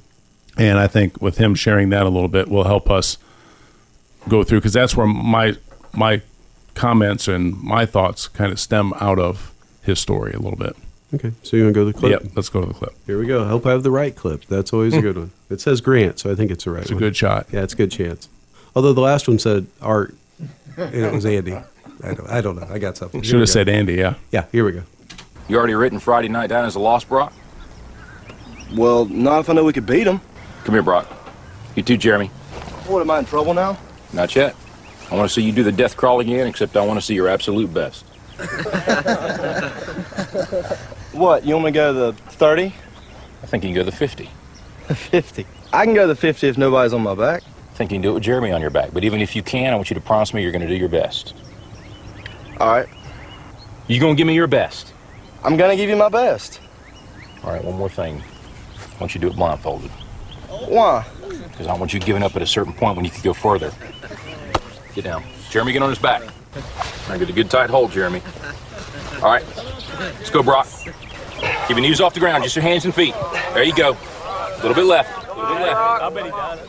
and 0.57 0.79
I 0.79 0.87
think 0.87 1.21
with 1.21 1.37
him 1.39 1.55
sharing 1.55 1.91
that 1.91 2.05
a 2.05 2.09
little 2.09 2.29
bit 2.29 2.49
will 2.49 2.65
help 2.65 2.91
us 2.91 3.19
go 4.29 4.43
through 4.45 4.59
because 4.61 4.73
that's 4.73 4.97
where 4.97 5.07
my 5.07 5.57
my 5.93 6.23
comments 6.75 7.29
and 7.29 7.61
my 7.63 7.87
thoughts 7.87 8.29
kind 8.29 8.53
of 8.53 8.61
stem 8.61 8.93
out 9.01 9.19
of 9.19 9.53
his 9.83 9.99
story 9.99 10.33
a 10.33 10.39
little 10.39 10.59
bit. 10.59 10.77
Okay. 11.15 11.33
So 11.43 11.57
you 11.57 11.65
want 11.65 11.75
to 11.75 11.81
go 11.81 11.87
to 11.87 11.93
the 11.93 11.99
clip? 11.99 12.23
Yep, 12.23 12.33
let's 12.37 12.49
go 12.49 12.63
to 12.63 12.67
the 12.67 12.75
clip. 12.75 12.95
Here 13.07 13.19
we 13.19 13.27
go. 13.27 13.45
I 13.45 13.49
Hope 13.49 13.67
I 13.67 13.71
have 13.73 13.83
the 13.83 13.91
right 13.91 14.17
clip. 14.17 14.47
That's 14.47 14.73
always 14.73 14.95
a 14.95 14.97
hmm. 14.97 15.03
good 15.03 15.19
one. 15.19 15.31
It 15.51 15.61
says 15.61 15.81
Grant, 15.81 16.19
so 16.19 16.33
I 16.33 16.35
think 16.35 16.51
it's 16.51 16.65
the 16.65 16.71
right 16.71 16.83
It's 16.83 16.91
a 16.91 16.95
one. 16.95 17.01
good 17.01 17.17
shot. 17.17 17.47
Yeah, 17.53 17.63
it's 17.63 17.75
a 17.75 17.77
good 17.77 17.91
chance. 17.91 18.29
Although 18.75 18.95
the 18.95 19.03
last 19.03 19.29
one 19.29 19.39
said 19.39 19.67
Art, 19.83 20.15
and 20.77 20.95
it 20.95 21.13
was 21.13 21.27
Andy. 21.27 21.53
I 21.53 22.15
don't, 22.15 22.31
I 22.31 22.41
don't 22.41 22.57
know. 22.57 22.67
I 22.69 22.79
got 22.79 22.97
something. 22.97 23.21
Here 23.21 23.25
Should 23.25 23.35
we 23.35 23.41
have 23.41 23.49
go. 23.49 23.53
said 23.53 23.69
Andy. 23.69 23.95
Yeah. 23.95 24.15
Yeah, 24.31 24.47
here 24.51 24.65
we 24.65 24.73
go. 24.73 24.83
You 25.49 25.59
already 25.59 25.75
written 25.75 25.99
Friday 25.99 26.29
night 26.29 26.49
down 26.49 26.65
as 26.65 26.75
a 26.75 26.81
loss, 26.81 27.05
Brock? 27.05 27.33
Well, 28.75 29.05
not 29.05 29.41
if 29.41 29.51
I 29.51 29.53
know 29.53 29.65
we 29.65 29.73
could 29.75 29.87
beat 29.87 30.05
them. 30.05 30.21
Come 30.65 30.75
here, 30.75 30.83
Brock. 30.83 31.07
You 31.77 31.83
too, 31.83 31.99
Jeremy. 31.99 32.29
What, 32.87 33.01
am 33.01 33.11
I 33.11 33.19
in 33.19 33.25
trouble 33.27 33.53
now? 33.53 33.79
Not 34.13 34.35
yet. 34.35 34.57
I 35.13 35.17
want 35.17 35.29
to 35.29 35.35
see 35.35 35.43
you 35.43 35.53
do 35.53 35.63
the 35.63 35.73
death 35.73 35.97
crawl 35.97 36.21
again, 36.21 36.47
except 36.47 36.77
I 36.77 36.85
want 36.85 36.99
to 36.99 37.05
see 37.05 37.15
your 37.15 37.29
absolute 37.29 37.73
best. 37.73 38.05
What, 41.13 41.45
you 41.45 41.55
want 41.55 41.67
me 41.67 41.73
to 41.73 41.75
go 41.75 41.93
to 41.93 41.99
the 41.99 42.13
30? 42.33 42.75
I 43.43 43.47
think 43.47 43.65
you 43.65 43.69
can 43.69 43.75
go 43.75 43.83
to 43.83 43.91
the 43.91 43.97
50. 43.97 44.31
50. 44.89 45.47
I 45.73 45.85
can 45.85 45.95
go 45.95 46.03
to 46.03 46.07
the 46.07 46.17
50 46.17 46.49
if 46.49 46.57
nobody's 46.57 46.95
on 46.95 47.03
my 47.03 47.15
back. 47.15 47.43
I 47.45 47.75
think 47.75 47.93
you 47.93 47.97
can 47.97 48.03
do 48.03 48.11
it 48.11 48.15
with 48.15 48.23
Jeremy 48.23 48.51
on 48.51 48.63
your 48.63 48.71
back. 48.71 48.95
But 48.95 49.05
even 49.05 49.21
if 49.21 49.37
you 49.37 49.43
can, 49.43 49.75
I 49.75 49.77
want 49.77 49.91
you 49.91 49.95
to 49.95 50.01
promise 50.01 50.33
me 50.33 50.43
you're 50.43 50.53
going 50.53 50.63
to 50.63 50.69
do 50.69 50.75
your 50.75 50.89
best. 50.89 51.35
All 52.59 52.73
right. 52.73 52.89
You 53.89 54.01
going 54.01 54.17
to 54.17 54.19
give 54.19 54.27
me 54.27 54.35
your 54.35 54.47
best? 54.47 54.95
I'm 55.45 55.59
going 55.59 55.71
to 55.71 55.77
give 55.77 55.91
you 55.91 55.97
my 55.97 56.09
best. 56.09 56.61
All 57.45 57.51
right, 57.51 57.63
one 57.63 57.77
more 57.77 57.91
thing. 57.91 58.23
I 58.23 59.01
want 59.01 59.15
you 59.15 59.21
to 59.21 59.27
do 59.27 59.33
it 59.33 59.37
blindfolded. 59.37 59.91
Why? 60.49 61.05
Because 61.51 61.67
I 61.67 61.75
want 61.75 61.93
you 61.93 62.01
giving 62.01 62.23
up 62.23 62.37
at 62.37 62.43
a 62.43 62.47
certain 62.47 62.73
point 62.73 62.97
when 62.97 63.05
you 63.05 63.11
could 63.11 63.25
go 63.25 63.35
further. 63.35 63.71
Get 64.95 65.05
down. 65.05 65.25
Jeremy, 65.51 65.73
get 65.73 65.83
on 65.83 65.91
his 65.91 65.99
back. 65.99 66.23
Now 67.09 67.17
get 67.17 67.29
a 67.29 67.33
good 67.33 67.51
tight 67.51 67.71
hold, 67.71 67.93
Jeremy. 67.93 68.23
All 69.17 69.31
right. 69.31 69.45
Let's 69.99 70.31
go, 70.31 70.43
Brock. 70.43 70.69
Keep 71.67 71.71
your 71.71 71.81
knees 71.81 72.01
off 72.01 72.15
the 72.15 72.21
ground, 72.21 72.45
just 72.45 72.57
your 72.57 72.63
hands 72.63 72.85
and 72.85 72.95
feet. 72.95 73.15
There 73.55 73.63
you 73.63 73.75
go. 73.75 73.97
A 73.97 74.57
little 74.57 74.75
bit 74.75 74.85
left. 74.85 75.29
A 75.29 75.35
little 75.35 75.57
bit 75.57 75.63
left. 75.63 75.77
I 75.77 76.11
bet 76.11 76.25
he 76.25 76.31
got 76.31 76.59
it. 76.59 76.69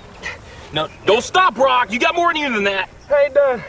No, 0.74 0.88
don't 1.06 1.24
stop, 1.24 1.54
Brock. 1.54 1.92
You 1.92 2.00
got 2.00 2.16
more 2.16 2.32
in 2.32 2.38
you 2.38 2.52
than 2.52 2.64
that. 2.64 2.90
Hey, 3.08 3.30
done. 3.34 3.64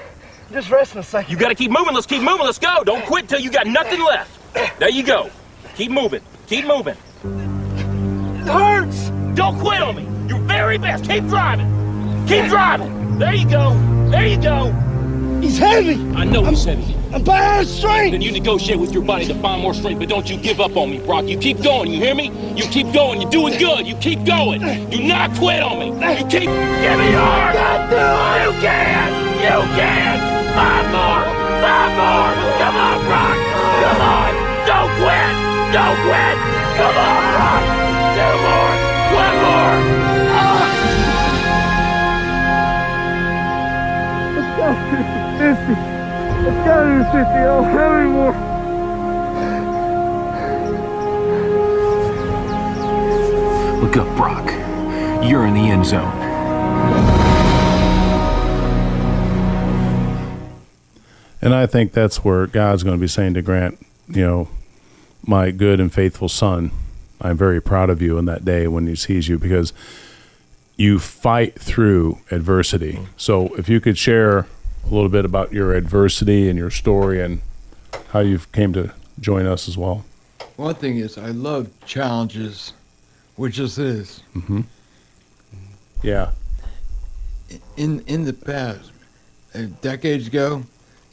Just 0.53 0.71
resting 0.71 1.01
a 1.01 1.03
second. 1.03 1.31
You 1.31 1.39
got 1.39 1.49
to 1.49 1.55
keep 1.55 1.71
moving. 1.71 1.95
Let's 1.95 2.07
keep 2.07 2.23
moving. 2.23 2.47
Let's 2.47 2.59
go. 2.59 2.83
Don't 2.85 3.05
quit 3.05 3.29
till 3.29 3.41
you 3.41 3.51
got 3.51 3.67
nothing 3.67 4.03
left. 4.03 4.31
There 4.79 4.89
you 4.89 5.03
go. 5.03 5.31
Keep 5.75 5.91
moving. 5.91 6.23
Keep 6.47 6.67
moving. 6.67 6.97
It 7.25 8.47
hurts. 8.47 9.11
Don't 9.35 9.59
quit 9.59 9.83
on 9.83 9.97
me. 9.97 10.29
Your 10.29 10.39
very 10.41 10.79
best. 10.79 11.05
Keep 11.05 11.27
driving. 11.27 12.27
Keep 12.27 12.47
driving. 12.47 13.19
There 13.19 13.35
you 13.35 13.49
go. 13.49 13.73
There 14.15 14.29
you 14.29 14.41
go. 14.41 14.71
He's 15.43 15.59
heavy. 15.59 15.95
I 16.15 16.23
know 16.23 16.45
he's 16.45 16.65
heavy. 16.65 16.95
I'm 17.13 17.25
bad 17.25 17.63
at 17.63 17.67
strength. 17.67 18.13
Then 18.13 18.23
you 18.23 18.31
negotiate 18.31 18.79
with 18.79 18.93
your 18.93 19.03
body 19.03 19.27
to 19.27 19.35
find 19.35 19.61
more 19.61 19.75
strength, 19.75 19.99
but 19.99 20.09
don't 20.09 20.31
you 20.31 20.37
give 20.37 20.61
up 20.61 20.77
on 20.77 20.93
me, 20.93 21.01
Brock. 21.01 21.25
You 21.27 21.37
keep 21.37 21.61
going. 21.65 21.91
You 21.91 21.99
hear 21.99 22.15
me? 22.15 22.31
You 22.55 22.63
keep 22.63 22.93
going. 22.93 23.21
You're 23.21 23.31
doing 23.33 23.59
good. 23.59 23.89
You 23.89 23.97
keep 23.97 24.25
going. 24.25 24.61
Do 24.89 25.03
not 25.03 25.35
quit 25.37 25.61
on 25.65 25.81
me. 25.81 25.87
You 25.89 26.27
keep. 26.27 26.47
Give 26.47 26.99
me 27.01 27.11
your. 27.11 27.27
Oh, 27.27 28.39
you 28.39 28.53
can. 28.63 29.11
You 29.43 29.59
can. 29.75 30.15
Five 30.55 30.87
more. 30.95 31.25
Five 31.59 31.91
more. 31.99 32.31
Come 32.63 32.77
on, 32.87 32.99
Brock. 33.11 33.37
Come 33.83 34.01
on. 34.15 34.31
Don't 34.71 34.91
quit. 35.03 35.33
Don't 35.75 35.99
quit. 36.07 36.37
Come 36.79 36.97
on, 37.03 37.21
Brock. 37.35 37.63
Two 38.15 38.35
more. 38.47 38.74
50. 44.73 45.73
It's 46.49 46.61
gotta 46.65 46.89
be 46.97 47.05
50. 47.05 47.19
I 47.19 47.45
don't 47.45 47.65
have 47.65 47.93
any 47.93 48.11
more. 48.11 48.35
Look 53.83 53.97
up, 53.99 54.17
Brock. 54.17 54.47
You're 55.25 55.47
in 55.47 55.55
the 55.55 55.69
end 55.71 55.85
zone. 55.85 56.25
And 61.43 61.55
I 61.55 61.67
think 61.67 61.93
that's 61.93 62.25
where 62.25 62.47
God's 62.47 62.83
going 62.83 62.97
to 62.97 63.01
be 63.01 63.07
saying 63.07 63.35
to 63.35 63.43
Grant, 63.43 63.79
you 64.09 64.25
know, 64.25 64.49
my 65.27 65.51
good 65.51 65.79
and 65.79 65.93
faithful 65.93 66.31
son, 66.31 66.71
I'm 67.21 67.37
very 67.37 67.61
proud 67.61 67.91
of 67.91 68.01
you 68.01 68.17
in 68.17 68.25
that 68.25 68.47
day 68.47 68.67
when 68.67 68.87
he 68.87 68.95
sees 68.95 69.29
you 69.29 69.39
because 69.39 69.75
you 70.77 70.99
fight 70.99 71.61
through 71.61 72.19
adversity. 72.31 72.99
So 73.19 73.55
if 73.57 73.69
you 73.69 73.81
could 73.81 73.99
share 73.99 74.47
a 74.87 74.95
little 74.95 75.09
bit 75.09 75.25
about 75.25 75.53
your 75.53 75.75
adversity 75.75 76.49
and 76.49 76.59
your 76.59 76.71
story 76.71 77.23
and 77.23 77.41
how 78.09 78.21
you've 78.21 78.51
came 78.53 78.73
to 78.73 78.93
join 79.21 79.47
us 79.47 79.69
as 79.69 79.79
well. 79.79 80.05
One 80.57 80.75
thing 80.75 80.99
is, 80.99 81.19
I 81.19 81.29
love 81.29 81.69
challenges, 81.87 82.73
which 83.37 83.57
this 83.57 83.79
is. 83.79 84.23
Mm-hmm. 84.37 84.61
Yeah. 86.03 86.31
In 87.77 88.01
in 88.07 88.25
the 88.25 88.33
past, 88.33 88.93
uh, 89.55 89.63
decades 89.81 90.27
ago, 90.27 90.65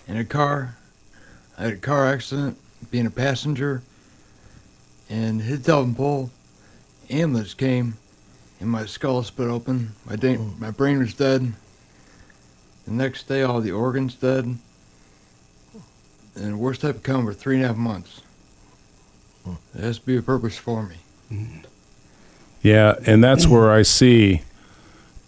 in 0.08 0.18
a 0.18 0.26
car, 0.26 0.76
I 1.58 1.64
had 1.64 1.74
a 1.74 1.78
car 1.78 2.08
accident, 2.08 2.58
being 2.90 3.06
a 3.06 3.12
passenger, 3.12 3.82
and 5.10 5.42
hit 5.42 5.64
telephone 5.64 5.96
pole. 5.96 6.32
Ambulance 7.10 7.54
came, 7.54 7.98
and 8.60 8.70
my 8.70 8.86
skull 8.86 9.24
split 9.24 9.50
open. 9.50 9.92
My 10.06 10.16
da- 10.16 10.38
my 10.60 10.72
brain 10.72 11.00
was 11.00 11.14
dead. 11.14 11.54
The 12.86 12.91
next 12.91 13.28
day, 13.28 13.44
all 13.44 13.62
the 13.62 13.72
organs 13.72 14.15
dead. 14.15 14.58
And 16.36 16.54
the 16.54 16.58
worst 16.58 16.82
type 16.82 16.96
of 16.96 17.04
coma 17.04 17.28
for 17.32 17.34
three 17.34 17.56
and 17.58 17.65
a 17.65 17.67
half 17.70 17.78
months. 17.78 18.22
There 19.74 19.84
has 19.86 20.00
to 20.00 20.06
be 20.06 20.17
a 20.17 20.22
purpose 20.22 20.58
for 20.58 20.84
me. 20.84 20.96
Yeah, 22.62 22.96
and 23.06 23.24
that's 23.24 23.48
where 23.48 23.72
I 23.72 23.82
see 23.82 24.41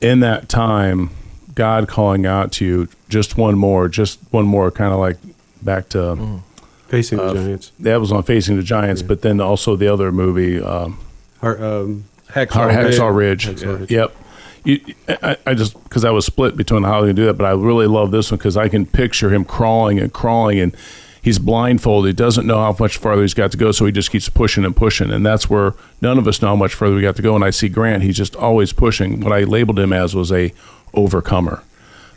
in 0.01 0.19
that 0.21 0.49
time 0.49 1.09
God 1.55 1.87
calling 1.87 2.25
out 2.25 2.51
to 2.53 2.65
you 2.65 2.87
just 3.09 3.37
one 3.37 3.57
more, 3.57 3.87
just 3.89 4.19
one 4.31 4.45
more, 4.45 4.69
kind 4.71 4.93
of 4.93 4.99
like 4.99 5.17
back 5.61 5.89
to 5.89 6.41
Facing 6.87 7.17
the 7.17 7.23
uh, 7.25 7.33
Giants. 7.33 7.71
That 7.79 7.99
was 7.99 8.11
on 8.11 8.23
Facing 8.23 8.57
the 8.57 8.63
Giants, 8.63 9.01
but 9.01 9.21
then 9.23 9.41
also 9.41 9.75
the 9.75 9.87
other 9.87 10.11
movie, 10.11 10.61
um, 10.61 10.99
Har- 11.41 11.63
um, 11.63 12.05
Har- 12.29 12.45
Hacksaw 12.45 13.15
Ridge. 13.15 13.47
Hacksaw 13.47 13.79
Ridge. 13.79 13.91
Yep. 13.91 14.15
You, 14.63 14.79
I, 15.07 15.37
I 15.45 15.53
just 15.53 15.81
because 15.83 16.05
I 16.05 16.11
was 16.11 16.25
split 16.25 16.55
between 16.55 16.83
how 16.83 17.05
to 17.05 17.13
do 17.13 17.25
that, 17.25 17.33
but 17.33 17.45
I 17.45 17.51
really 17.51 17.87
love 17.87 18.11
this 18.11 18.31
one 18.31 18.37
because 18.37 18.55
I 18.55 18.69
can 18.69 18.85
picture 18.85 19.33
him 19.33 19.43
crawling 19.43 19.99
and 19.99 20.13
crawling, 20.13 20.59
and 20.59 20.75
he's 21.21 21.37
blindfolded. 21.37 22.09
He 22.09 22.13
doesn't 22.13 22.47
know 22.47 22.57
how 22.57 22.75
much 22.79 22.97
farther 22.97 23.21
he's 23.21 23.33
got 23.33 23.51
to 23.51 23.57
go, 23.57 23.71
so 23.71 23.85
he 23.85 23.91
just 23.91 24.11
keeps 24.11 24.29
pushing 24.29 24.63
and 24.63 24.75
pushing, 24.75 25.11
and 25.11 25.25
that's 25.25 25.49
where 25.49 25.73
none 26.01 26.17
of 26.17 26.27
us 26.27 26.41
know 26.41 26.49
how 26.49 26.55
much 26.55 26.73
further 26.73 26.95
we 26.95 27.01
got 27.01 27.15
to 27.17 27.21
go. 27.21 27.35
And 27.35 27.43
I 27.43 27.49
see 27.49 27.67
Grant; 27.67 28.03
he's 28.03 28.17
just 28.17 28.35
always 28.35 28.71
pushing. 28.71 29.19
What 29.19 29.33
I 29.33 29.43
labeled 29.43 29.79
him 29.79 29.91
as 29.91 30.15
was 30.15 30.31
a 30.31 30.53
overcomer. 30.93 31.63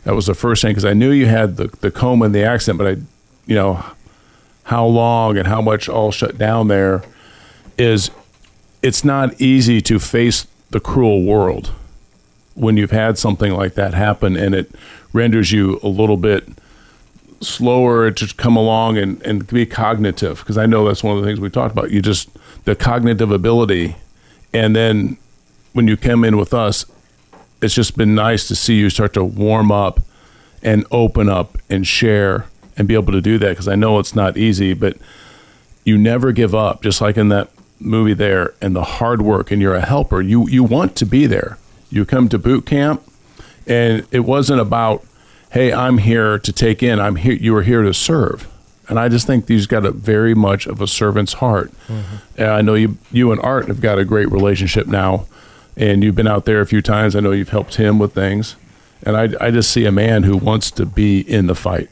That 0.05 0.15
was 0.15 0.27
the 0.27 0.33
first 0.33 0.61
thing 0.61 0.71
because 0.71 0.85
I 0.85 0.93
knew 0.93 1.11
you 1.11 1.25
had 1.25 1.57
the 1.57 1.67
the 1.67 1.91
coma 1.91 2.25
and 2.25 2.35
the 2.35 2.43
accident, 2.43 2.77
but 2.77 2.87
I, 2.87 2.91
you 3.45 3.55
know, 3.55 3.83
how 4.63 4.85
long 4.85 5.37
and 5.37 5.47
how 5.47 5.61
much 5.61 5.89
all 5.89 6.11
shut 6.11 6.37
down 6.37 6.69
there 6.69 7.03
is. 7.77 8.09
It's 8.83 9.03
not 9.03 9.41
easy 9.41 9.81
to 9.81 9.97
face 9.97 10.45
the 10.69 10.79
cruel 10.79 11.23
world 11.23 11.71
when 12.57 12.75
you've 12.75 12.91
had 12.91 13.17
something 13.17 13.53
like 13.53 13.75
that 13.75 13.93
happen 13.93 14.35
and 14.35 14.55
it 14.55 14.71
renders 15.13 15.51
you 15.51 15.79
a 15.83 15.87
little 15.87 16.17
bit 16.17 16.43
slower 17.39 18.09
to 18.09 18.33
come 18.35 18.57
along 18.57 18.97
and, 18.97 19.21
and 19.21 19.45
be 19.47 19.65
cognitive 19.65 20.39
because 20.39 20.57
I 20.57 20.65
know 20.65 20.85
that's 20.85 21.03
one 21.03 21.15
of 21.15 21.23
the 21.23 21.27
things 21.27 21.39
we 21.39 21.51
talked 21.51 21.71
about. 21.71 21.91
You 21.91 22.01
just 22.01 22.29
the 22.65 22.75
cognitive 22.75 23.31
ability 23.31 23.95
and 24.53 24.75
then 24.75 25.17
when 25.73 25.87
you 25.87 25.95
come 25.95 26.23
in 26.23 26.37
with 26.37 26.53
us, 26.53 26.85
it's 27.61 27.75
just 27.75 27.95
been 27.95 28.15
nice 28.15 28.47
to 28.47 28.55
see 28.55 28.75
you 28.75 28.89
start 28.89 29.13
to 29.13 29.23
warm 29.23 29.71
up 29.71 29.99
and 30.63 30.85
open 30.89 31.29
up 31.29 31.57
and 31.69 31.85
share 31.85 32.47
and 32.75 32.87
be 32.87 32.95
able 32.95 33.13
to 33.13 33.21
do 33.21 33.37
that 33.37 33.49
because 33.49 33.67
I 33.67 33.75
know 33.75 33.99
it's 33.99 34.15
not 34.15 34.37
easy, 34.37 34.73
but 34.73 34.97
you 35.83 35.97
never 35.97 36.31
give 36.31 36.55
up, 36.55 36.81
just 36.81 37.01
like 37.01 37.17
in 37.17 37.29
that 37.29 37.49
movie 37.79 38.13
there 38.13 38.53
and 38.61 38.75
the 38.75 38.83
hard 38.83 39.21
work 39.21 39.51
and 39.51 39.61
you're 39.61 39.75
a 39.75 39.85
helper. 39.85 40.21
You 40.21 40.47
you 40.47 40.63
want 40.63 40.95
to 40.97 41.05
be 41.05 41.27
there. 41.27 41.57
You 41.89 42.05
come 42.05 42.29
to 42.29 42.37
boot 42.37 42.65
camp 42.65 43.01
and 43.65 44.05
it 44.11 44.21
wasn't 44.21 44.61
about, 44.61 45.05
hey, 45.51 45.71
I'm 45.71 45.99
here 45.99 46.39
to 46.39 46.51
take 46.51 46.83
in. 46.83 46.99
I'm 46.99 47.15
here 47.17 47.33
you 47.33 47.53
were 47.53 47.63
here 47.63 47.81
to 47.83 47.93
serve. 47.93 48.47
And 48.89 48.97
I 48.97 49.09
just 49.09 49.27
think 49.27 49.47
he's 49.49 49.67
got 49.67 49.85
a 49.85 49.91
very 49.91 50.33
much 50.33 50.65
of 50.65 50.79
a 50.81 50.87
servant's 50.87 51.33
heart. 51.33 51.71
And 52.37 52.47
I 52.47 52.61
know 52.61 52.73
you 52.73 52.97
you 53.11 53.31
and 53.31 53.41
Art 53.41 53.67
have 53.67 53.81
got 53.81 53.99
a 53.99 54.05
great 54.05 54.31
relationship 54.31 54.87
now 54.87 55.25
and 55.77 56.03
you've 56.03 56.15
been 56.15 56.27
out 56.27 56.45
there 56.45 56.59
a 56.59 56.65
few 56.65 56.81
times. 56.81 57.15
I 57.15 57.19
know 57.19 57.31
you've 57.31 57.49
helped 57.49 57.75
him 57.75 57.99
with 57.99 58.13
things. 58.13 58.55
And 59.03 59.15
I, 59.15 59.29
I 59.39 59.51
just 59.51 59.69
see 59.71 59.85
a 59.85 59.91
man 59.91 60.23
who 60.23 60.35
wants 60.35 60.71
to 60.71 60.85
be 60.85 61.19
in 61.19 61.45
the 61.45 61.53
fight. 61.53 61.89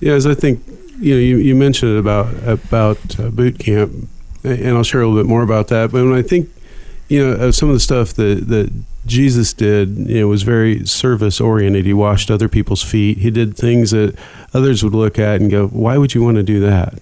Yeah, 0.00 0.14
as 0.14 0.26
I 0.26 0.34
think 0.34 0.62
you 0.98 1.14
know, 1.14 1.20
you, 1.20 1.36
you 1.36 1.54
mentioned 1.54 1.98
about 1.98 2.34
about 2.46 3.20
uh, 3.20 3.30
boot 3.30 3.58
camp, 3.58 4.08
and 4.42 4.68
I'll 4.68 4.82
share 4.82 5.02
a 5.02 5.06
little 5.06 5.22
bit 5.22 5.28
more 5.28 5.42
about 5.42 5.68
that. 5.68 5.92
But 5.92 6.04
when 6.04 6.14
I 6.14 6.22
think, 6.22 6.48
you 7.08 7.24
know, 7.24 7.32
of 7.32 7.54
some 7.54 7.68
of 7.68 7.74
the 7.74 7.80
stuff 7.80 8.12
that 8.14 8.48
that 8.48 8.70
Jesus 9.06 9.52
did, 9.54 9.96
you 9.96 10.20
know, 10.20 10.28
was 10.28 10.42
very 10.42 10.86
service 10.86 11.40
oriented. 11.40 11.86
He 11.86 11.94
washed 11.94 12.30
other 12.30 12.48
people's 12.48 12.82
feet. 12.82 13.18
He 13.18 13.30
did 13.30 13.56
things 13.56 13.90
that 13.92 14.16
others 14.52 14.84
would 14.84 14.94
look 14.94 15.18
at 15.18 15.40
and 15.40 15.50
go, 15.50 15.68
"Why 15.68 15.96
would 15.96 16.14
you 16.14 16.22
want 16.22 16.36
to 16.36 16.42
do 16.42 16.60
that?" 16.60 17.00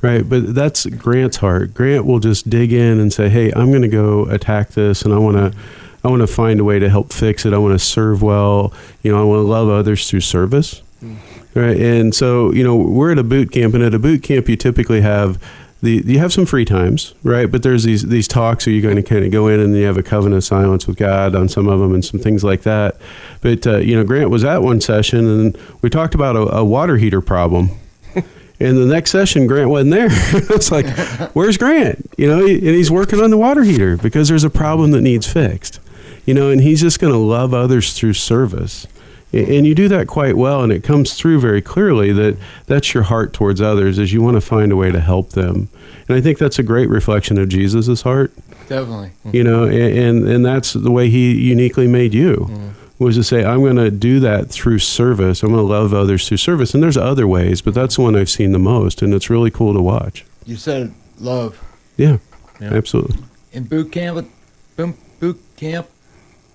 Right, 0.00 0.28
but 0.28 0.54
that's 0.54 0.86
Grant's 0.86 1.36
heart. 1.36 1.74
Grant 1.74 2.06
will 2.06 2.18
just 2.18 2.50
dig 2.50 2.72
in 2.72 2.98
and 2.98 3.12
say, 3.12 3.28
"Hey, 3.28 3.52
I'm 3.52 3.70
going 3.70 3.82
to 3.82 3.88
go 3.88 4.24
attack 4.24 4.70
this, 4.70 5.02
and 5.02 5.14
I 5.14 5.18
want 5.18 5.36
to, 5.36 5.58
I 6.02 6.08
want 6.08 6.22
to 6.22 6.26
find 6.26 6.58
a 6.58 6.64
way 6.64 6.78
to 6.80 6.88
help 6.88 7.12
fix 7.12 7.46
it. 7.46 7.52
I 7.52 7.58
want 7.58 7.78
to 7.78 7.78
serve 7.78 8.22
well. 8.22 8.72
You 9.02 9.12
know, 9.12 9.20
I 9.20 9.24
want 9.24 9.38
to 9.38 9.48
love 9.48 9.68
others 9.68 10.08
through 10.08 10.20
service." 10.20 10.82
Mm. 11.04 11.16
Right, 11.54 11.76
and 11.76 12.14
so 12.14 12.50
you 12.52 12.64
know 12.64 12.74
we're 12.74 13.12
at 13.12 13.18
a 13.18 13.22
boot 13.22 13.52
camp, 13.52 13.74
and 13.74 13.84
at 13.84 13.92
a 13.92 13.98
boot 13.98 14.22
camp 14.22 14.48
you 14.48 14.56
typically 14.56 15.02
have 15.02 15.38
the 15.82 16.02
you 16.06 16.18
have 16.20 16.32
some 16.32 16.46
free 16.46 16.64
times, 16.64 17.12
right? 17.24 17.50
But 17.50 17.62
there's 17.62 17.82
these 17.82 18.04
these 18.04 18.28
talks, 18.28 18.66
where 18.66 18.72
you're 18.72 18.82
going 18.82 18.96
to 18.96 19.02
kind 19.02 19.24
of 19.24 19.32
go 19.32 19.48
in 19.48 19.60
and 19.60 19.76
you 19.76 19.84
have 19.84 19.98
a 19.98 20.02
covenant 20.02 20.38
of 20.38 20.44
silence 20.44 20.86
with 20.86 20.96
God 20.96 21.34
on 21.34 21.48
some 21.48 21.68
of 21.68 21.80
them, 21.80 21.92
and 21.92 22.04
some 22.04 22.20
things 22.20 22.44
like 22.44 22.62
that. 22.62 22.96
But 23.40 23.66
uh, 23.66 23.78
you 23.78 23.96
know, 23.96 24.04
Grant 24.04 24.30
was 24.30 24.44
at 24.44 24.62
one 24.62 24.80
session, 24.80 25.26
and 25.26 25.58
we 25.82 25.90
talked 25.90 26.14
about 26.14 26.36
a, 26.36 26.56
a 26.56 26.64
water 26.64 26.96
heater 26.96 27.20
problem. 27.20 27.70
And 28.60 28.76
the 28.76 28.86
next 28.86 29.10
session, 29.10 29.48
Grant 29.48 29.70
wasn't 29.70 29.90
there. 29.90 30.06
it's 30.54 30.70
like, 30.70 30.86
where's 31.34 31.56
Grant? 31.56 32.08
You 32.16 32.28
know, 32.28 32.46
and 32.46 32.62
he's 32.62 32.92
working 32.92 33.18
on 33.18 33.30
the 33.30 33.36
water 33.36 33.64
heater 33.64 33.96
because 33.96 34.28
there's 34.28 34.44
a 34.44 34.50
problem 34.50 34.92
that 34.92 35.00
needs 35.00 35.26
fixed. 35.26 35.80
You 36.26 36.34
know, 36.34 36.48
and 36.48 36.60
he's 36.60 36.80
just 36.80 37.00
going 37.00 37.12
to 37.12 37.18
love 37.18 37.52
others 37.54 37.94
through 37.94 38.12
service. 38.12 38.86
A- 39.32 39.56
And 39.56 39.66
you 39.66 39.74
do 39.74 39.88
that 39.88 40.06
quite 40.06 40.36
well, 40.36 40.62
and 40.62 40.72
it 40.72 40.82
comes 40.82 41.14
through 41.14 41.40
very 41.40 41.62
clearly 41.62 42.12
that 42.12 42.36
that's 42.66 42.94
your 42.94 43.04
heart 43.04 43.32
towards 43.32 43.60
others, 43.60 43.98
is 43.98 44.12
you 44.12 44.22
want 44.22 44.36
to 44.36 44.40
find 44.40 44.72
a 44.72 44.76
way 44.76 44.90
to 44.90 45.00
help 45.00 45.30
them. 45.30 45.68
And 46.08 46.16
I 46.16 46.20
think 46.20 46.38
that's 46.38 46.58
a 46.58 46.62
great 46.62 46.88
reflection 46.88 47.38
of 47.38 47.48
Jesus' 47.48 48.02
heart. 48.02 48.32
Definitely. 48.68 49.08
Mm-hmm. 49.08 49.36
You 49.36 49.44
know, 49.44 49.64
and, 49.64 49.98
and, 49.98 50.28
and 50.28 50.44
that's 50.44 50.72
the 50.72 50.90
way 50.90 51.08
he 51.10 51.32
uniquely 51.32 51.86
made 51.86 52.14
you. 52.14 52.36
Mm-hmm. 52.36 52.68
Was 52.98 53.16
to 53.16 53.24
say, 53.24 53.44
I'm 53.44 53.62
going 53.62 53.76
to 53.76 53.90
do 53.90 54.20
that 54.20 54.48
through 54.48 54.78
service. 54.78 55.42
I'm 55.42 55.50
going 55.50 55.58
to 55.58 55.68
love 55.68 55.92
others 55.92 56.28
through 56.28 56.36
service. 56.36 56.72
And 56.72 56.80
there's 56.80 56.96
other 56.96 57.26
ways, 57.26 57.60
but 57.60 57.74
that's 57.74 57.96
the 57.96 58.02
one 58.02 58.14
I've 58.14 58.30
seen 58.30 58.52
the 58.52 58.60
most. 58.60 59.02
And 59.02 59.12
it's 59.12 59.28
really 59.28 59.50
cool 59.50 59.74
to 59.74 59.80
watch. 59.82 60.24
You 60.46 60.54
said 60.54 60.94
love. 61.18 61.60
Yeah, 61.96 62.18
absolutely. 62.60 63.16
In 63.52 63.64
boot 63.64 63.90
camp, 63.90 64.30
boot, 64.76 64.94
boot 65.18 65.40
camp, 65.56 65.88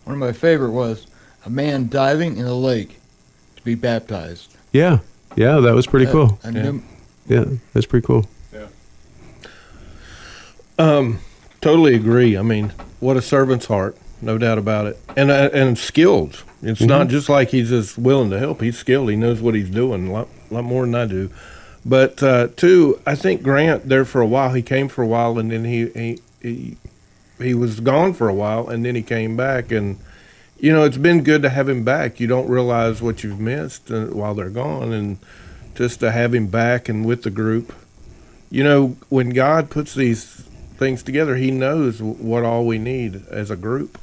one 0.06 0.14
of 0.14 0.20
my 0.20 0.32
favorite 0.32 0.72
was 0.72 1.06
a 1.46 1.50
man 1.50 1.88
diving 1.90 2.38
in 2.38 2.46
a 2.46 2.54
lake 2.54 3.00
to 3.56 3.62
be 3.64 3.76
baptized. 3.76 4.54
Yeah, 4.74 5.00
yeah, 5.36 5.60
that 5.60 5.74
was 5.74 5.88
pretty 5.88 6.08
Uh, 6.08 6.12
cool. 6.12 6.40
I 6.44 6.52
knew- 6.52 6.82
Yeah, 7.28 7.46
that's 7.74 7.86
pretty 7.86 8.06
cool. 8.06 8.26
Yeah. 8.54 8.68
Um, 10.80 11.20
totally 11.62 11.96
agree. 11.96 12.38
I 12.38 12.42
mean, 12.42 12.72
what 13.00 13.18
a 13.18 13.22
servant's 13.22 13.66
heart, 13.66 13.98
no 14.22 14.38
doubt 14.38 14.58
about 14.58 14.86
it, 14.88 15.00
and 15.16 15.32
uh, 15.32 15.50
and 15.54 15.78
skilled. 15.78 16.44
It's 16.62 16.82
not 16.82 17.08
Mhm. 17.08 17.12
just 17.12 17.30
like 17.30 17.50
he's 17.50 17.70
just 17.70 17.98
willing 17.98 18.30
to 18.32 18.40
help. 18.40 18.62
He's 18.62 18.78
skilled. 18.78 19.10
He 19.10 19.16
knows 19.16 19.42
what 19.42 19.54
he's 19.56 19.70
doing 19.70 20.08
a 20.08 20.12
lot, 20.12 20.28
lot 20.50 20.64
more 20.64 20.86
than 20.86 20.96
I 20.96 21.06
do. 21.06 21.30
But 21.86 22.22
uh, 22.24 22.48
two, 22.56 23.00
I 23.06 23.16
think 23.16 23.44
Grant 23.44 23.88
there 23.90 24.06
for 24.06 24.22
a 24.22 24.26
while. 24.28 24.54
He 24.54 24.62
came 24.62 24.88
for 24.90 25.04
a 25.04 25.08
while, 25.08 25.38
and 25.40 25.52
then 25.52 25.66
he 25.66 25.88
he 25.90 26.20
he, 26.42 26.78
he 27.42 27.54
was 27.54 27.80
gone 27.80 28.14
for 28.14 28.28
a 28.30 28.34
while, 28.34 28.68
and 28.68 28.84
then 28.86 28.96
he 28.96 29.02
came 29.04 29.36
back, 29.38 29.72
and 29.72 29.98
you 30.60 30.72
know 30.72 30.84
it's 30.84 30.98
been 30.98 31.24
good 31.24 31.42
to 31.44 31.50
have 31.50 31.70
him 31.70 31.84
back. 31.84 32.20
You 32.20 32.28
don't 32.28 32.50
realize 32.50 33.02
what 33.02 33.24
you've 33.24 33.40
missed 33.40 33.92
uh, 33.92 34.06
while 34.06 34.34
they're 34.34 34.50
gone, 34.50 34.94
and 34.94 35.18
just 35.76 36.00
to 36.00 36.12
have 36.12 36.34
him 36.34 36.48
back 36.48 36.90
and 36.90 37.06
with 37.06 37.24
the 37.24 37.30
group 37.30 37.74
you 38.50 38.64
know, 38.64 38.98
when 39.10 39.32
God 39.32 39.70
puts 39.70 39.94
these 39.94 40.26
things 40.78 41.04
together, 41.04 41.36
He 41.36 41.52
knows 41.52 42.02
what 42.02 42.44
all 42.44 42.66
we 42.66 42.78
need 42.78 43.26
as 43.30 43.52
a 43.52 43.56
group, 43.56 44.00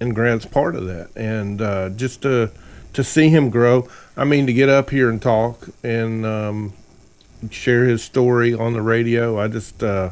and 0.00 0.14
Grant's 0.14 0.46
part 0.46 0.74
of 0.74 0.86
that. 0.86 1.10
And 1.16 1.60
uh, 1.62 1.90
just 1.90 2.22
to 2.22 2.50
to 2.92 3.04
see 3.04 3.28
him 3.28 3.50
grow, 3.50 3.88
I 4.16 4.24
mean, 4.24 4.46
to 4.46 4.52
get 4.52 4.68
up 4.68 4.90
here 4.90 5.10
and 5.10 5.20
talk 5.20 5.68
and 5.82 6.24
um, 6.24 6.72
share 7.50 7.86
his 7.86 8.04
story 8.04 8.54
on 8.54 8.72
the 8.72 8.82
radio, 8.82 9.38
I 9.38 9.48
just 9.48 9.82
uh, 9.82 10.10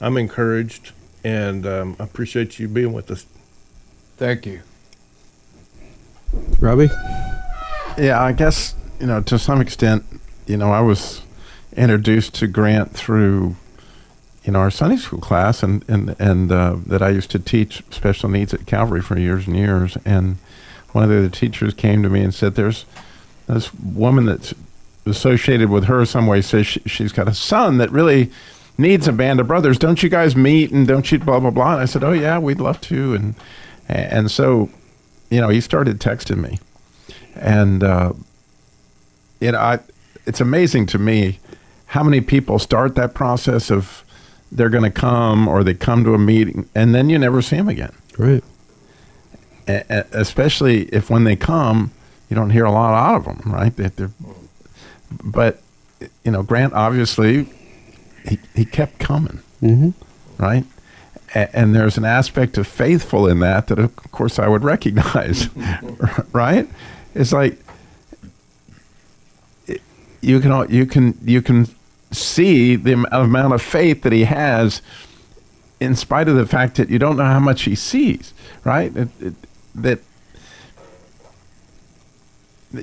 I'm 0.00 0.16
encouraged, 0.16 0.92
and 1.24 1.66
um, 1.66 1.96
I 1.98 2.04
appreciate 2.04 2.58
you 2.58 2.68
being 2.68 2.92
with 2.92 3.10
us. 3.10 3.26
Thank 4.16 4.46
you. 4.46 4.62
Robbie? 6.60 6.90
Yeah, 7.98 8.22
I 8.22 8.32
guess, 8.32 8.74
you 9.00 9.06
know, 9.06 9.22
to 9.22 9.38
some 9.38 9.60
extent, 9.60 10.04
you 10.46 10.56
know, 10.56 10.70
I 10.70 10.80
was 10.80 11.22
introduced 11.76 12.34
to 12.36 12.46
Grant 12.46 12.92
through, 12.92 13.56
you 14.44 14.52
know, 14.52 14.58
our 14.60 14.70
Sunday 14.70 14.96
school 14.96 15.20
class 15.20 15.62
and, 15.62 15.84
and, 15.88 16.16
and 16.18 16.52
uh, 16.52 16.76
that 16.86 17.02
I 17.02 17.10
used 17.10 17.30
to 17.32 17.38
teach 17.38 17.82
special 17.90 18.28
needs 18.28 18.54
at 18.54 18.66
Calvary 18.66 19.02
for 19.02 19.18
years 19.18 19.46
and 19.46 19.56
years. 19.56 19.96
And 20.04 20.36
one 20.92 21.04
of 21.04 21.10
the 21.10 21.18
other 21.18 21.28
teachers 21.28 21.74
came 21.74 22.02
to 22.02 22.08
me 22.08 22.22
and 22.22 22.34
said, 22.34 22.54
there's 22.54 22.84
this 23.46 23.72
woman 23.74 24.26
that's 24.26 24.54
associated 25.04 25.70
with 25.70 25.84
her 25.84 26.04
some 26.04 26.26
way 26.26 26.42
says 26.42 26.66
she, 26.66 26.80
she's 26.86 27.12
got 27.12 27.28
a 27.28 27.34
son 27.34 27.78
that 27.78 27.90
really 27.92 28.30
needs 28.78 29.06
a 29.06 29.12
band 29.12 29.40
of 29.40 29.46
brothers. 29.46 29.78
Don't 29.78 30.02
you 30.02 30.08
guys 30.08 30.36
meet 30.36 30.70
and 30.70 30.86
don't 30.86 31.10
you 31.10 31.18
blah, 31.18 31.40
blah, 31.40 31.50
blah. 31.50 31.74
And 31.74 31.82
I 31.82 31.84
said, 31.84 32.02
oh, 32.04 32.12
yeah, 32.12 32.38
we'd 32.38 32.60
love 32.60 32.80
to. 32.82 33.14
And, 33.14 33.34
and 33.88 34.30
so, 34.30 34.68
you 35.30 35.40
know, 35.40 35.48
he 35.48 35.60
started 35.60 35.98
texting 35.98 36.38
me. 36.38 36.58
And, 37.34 37.82
uh, 37.82 38.12
you 39.40 39.52
know, 39.52 39.58
I, 39.58 39.78
it's 40.26 40.40
amazing 40.40 40.86
to 40.86 40.98
me 40.98 41.38
how 41.86 42.02
many 42.02 42.20
people 42.20 42.58
start 42.58 42.94
that 42.96 43.14
process 43.14 43.70
of 43.70 44.04
they're 44.50 44.70
going 44.70 44.84
to 44.84 44.90
come 44.90 45.48
or 45.48 45.62
they 45.62 45.74
come 45.74 46.04
to 46.04 46.14
a 46.14 46.18
meeting 46.18 46.68
and 46.74 46.94
then 46.94 47.10
you 47.10 47.18
never 47.18 47.42
see 47.42 47.56
them 47.56 47.68
again. 47.68 47.92
Right. 48.18 48.42
E- 49.68 49.82
especially 49.90 50.84
if 50.86 51.10
when 51.10 51.24
they 51.24 51.36
come, 51.36 51.92
you 52.28 52.36
don't 52.36 52.50
hear 52.50 52.64
a 52.64 52.72
lot 52.72 52.94
out 52.94 53.16
of 53.16 53.24
them, 53.24 53.52
right? 53.52 53.74
They, 53.74 53.88
they're, 53.88 54.10
but 55.22 55.60
you 56.24 56.30
know, 56.30 56.42
Grant 56.42 56.72
obviously 56.72 57.48
he, 58.28 58.38
he 58.54 58.64
kept 58.64 58.98
coming, 58.98 59.40
mm-hmm. 59.62 59.90
right? 60.42 60.64
And 61.34 61.74
there's 61.74 61.98
an 61.98 62.04
aspect 62.04 62.56
of 62.56 62.66
faithful 62.66 63.26
in 63.26 63.40
that 63.40 63.66
that, 63.66 63.78
of 63.78 63.94
course, 64.12 64.38
I 64.38 64.48
would 64.48 64.62
recognize, 64.64 65.48
right? 66.32 66.68
It's 67.14 67.32
like 67.32 67.58
you 70.20 70.40
can 70.40 70.70
you 70.70 70.86
can 70.86 71.18
you 71.24 71.42
can 71.42 71.66
see 72.12 72.76
the 72.76 72.92
amount 73.12 73.52
of 73.54 73.60
faith 73.62 74.02
that 74.02 74.12
he 74.12 74.24
has 74.24 74.80
in 75.80 75.94
spite 75.94 76.28
of 76.28 76.36
the 76.36 76.46
fact 76.46 76.76
that 76.76 76.88
you 76.88 76.98
don't 76.98 77.16
know 77.16 77.24
how 77.24 77.40
much 77.40 77.62
he 77.62 77.74
sees, 77.74 78.32
right? 78.64 78.96
It, 78.96 79.08
it, 79.20 79.34
that 79.74 79.98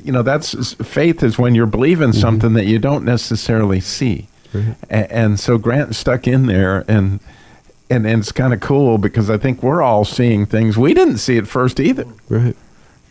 you 0.03 0.11
know 0.11 0.21
that's 0.21 0.73
faith 0.75 1.23
is 1.23 1.37
when 1.37 1.55
you're 1.55 1.65
believing 1.65 2.09
Mm-hmm. 2.09 2.19
something 2.19 2.53
that 2.53 2.65
you 2.65 2.77
don't 2.79 3.03
necessarily 3.05 3.79
see, 3.79 4.27
A- 4.89 5.11
and, 5.11 5.39
so 5.39 5.57
Grant 5.57 5.95
stuck 5.95 6.27
in 6.27 6.45
there 6.47 6.83
and. 6.87 7.19
And, 7.89 8.07
and 8.07 8.21
it's 8.21 8.31
kind 8.31 8.53
of 8.53 8.59
cool 8.59 8.97
because 8.97 9.29
I 9.29 9.37
think 9.37 9.61
we're 9.61 9.81
all 9.81 10.05
seeing 10.05 10.45
things 10.45 10.77
we 10.77 10.93
didn't 10.93 11.17
see 11.17 11.37
at 11.37 11.47
first 11.47 11.79
either. 11.79 12.07
Right. 12.29 12.55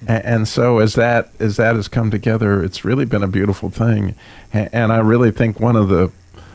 And 0.07 0.49
so 0.49 0.79
as 0.79 0.95
that 0.95 1.31
as 1.39 1.57
that 1.57 1.77
has 1.77 1.87
come 1.87 2.11
together, 2.11 2.63
it's 2.63 2.85
really 2.85 3.05
been 3.05 3.23
a 3.23 3.29
beautiful 3.29 3.71
thing. 3.71 4.17
And 4.53 4.93
I 4.93 4.99
really 4.99 5.31
think 5.31 5.61
one 5.61 5.77
of 5.77 5.89
the 5.89 6.11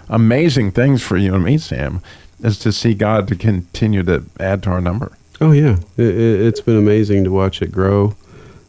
amazing 0.10 0.72
things 0.72 1.02
for 1.02 1.16
you 1.16 1.34
and 1.36 1.46
me, 1.46 1.58
Sam, 1.58 2.02
is 2.44 2.60
to 2.60 2.72
see 2.72 2.94
God 2.94 3.28
to 3.30 3.36
continue 3.36 4.04
to 4.04 4.26
add 4.40 4.64
to 4.64 4.72
our 4.72 4.82
number. 4.82 5.14
Oh 5.40 5.52
yeah, 5.52 5.78
it, 5.98 6.08
it, 6.08 6.42
it's 6.42 6.62
been 6.62 6.78
amazing 6.78 7.24
to 7.24 7.32
watch 7.32 7.62
it 7.62 7.72
grow 7.72 8.16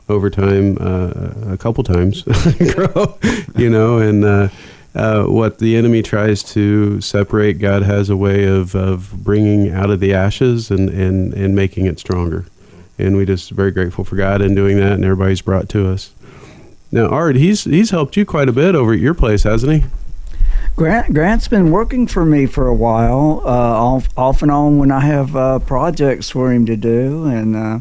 over 0.08 0.30
time, 0.30 0.78
uh, 0.80 1.52
a 1.52 1.56
couple 1.58 1.84
times 1.84 2.22
grow, 2.74 3.18
you 3.56 3.68
know, 3.68 3.98
and 3.98 4.24
uh, 4.24 4.48
uh, 4.98 5.24
what 5.24 5.58
the 5.58 5.76
enemy 5.76 6.02
tries 6.02 6.42
to 6.42 7.00
separate, 7.00 7.58
God 7.58 7.82
has 7.82 8.10
a 8.10 8.16
way 8.16 8.44
of, 8.44 8.74
of 8.74 9.12
bringing 9.24 9.70
out 9.70 9.90
of 9.90 10.00
the 10.00 10.12
ashes 10.12 10.70
and, 10.70 10.90
and, 10.90 11.32
and 11.34 11.54
making 11.54 11.86
it 11.86 11.98
stronger. 11.98 12.46
And 12.98 13.16
we 13.16 13.24
just 13.24 13.50
very 13.50 13.70
grateful 13.70 14.04
for 14.04 14.16
God 14.16 14.42
in 14.42 14.56
doing 14.56 14.76
that, 14.78 14.92
and 14.92 15.04
everybody's 15.04 15.40
brought 15.40 15.68
to 15.70 15.88
us. 15.88 16.12
Now, 16.90 17.06
Art, 17.06 17.36
he's 17.36 17.64
he's 17.64 17.90
helped 17.90 18.16
you 18.16 18.24
quite 18.26 18.48
a 18.48 18.52
bit 18.52 18.74
over 18.74 18.92
at 18.92 18.98
your 18.98 19.14
place, 19.14 19.44
hasn't 19.44 19.72
he? 19.72 19.88
Grant 20.74 21.12
Grant's 21.12 21.46
been 21.46 21.70
working 21.70 22.06
for 22.06 22.24
me 22.24 22.46
for 22.46 22.66
a 22.66 22.74
while, 22.74 23.42
uh, 23.44 23.48
off 23.48 24.08
off 24.16 24.42
and 24.42 24.50
on 24.50 24.78
when 24.78 24.90
I 24.90 25.00
have 25.00 25.36
uh, 25.36 25.58
projects 25.60 26.30
for 26.30 26.52
him 26.52 26.66
to 26.66 26.76
do, 26.76 27.26
and 27.26 27.54
uh, 27.54 27.78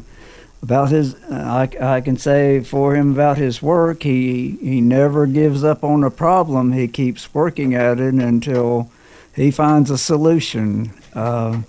about 0.62 0.90
his, 0.90 1.16
I, 1.26 1.70
I 1.80 2.02
can 2.02 2.18
say 2.18 2.62
for 2.62 2.96
him 2.96 3.12
about 3.12 3.38
his 3.38 3.62
work, 3.62 4.04
he 4.04 4.58
he 4.62 4.82
never 4.82 5.26
gives 5.28 5.64
up 5.64 5.84
on 5.84 6.04
a 6.04 6.12
problem. 6.12 6.72
He 6.72 6.88
keeps 6.88 7.34
working 7.34 7.74
at 7.76 8.00
it 8.00 8.14
until 8.14 8.92
he 9.36 9.52
finds 9.52 9.90
a 9.90 9.98
solution, 9.98 10.92
uh, 11.14 11.62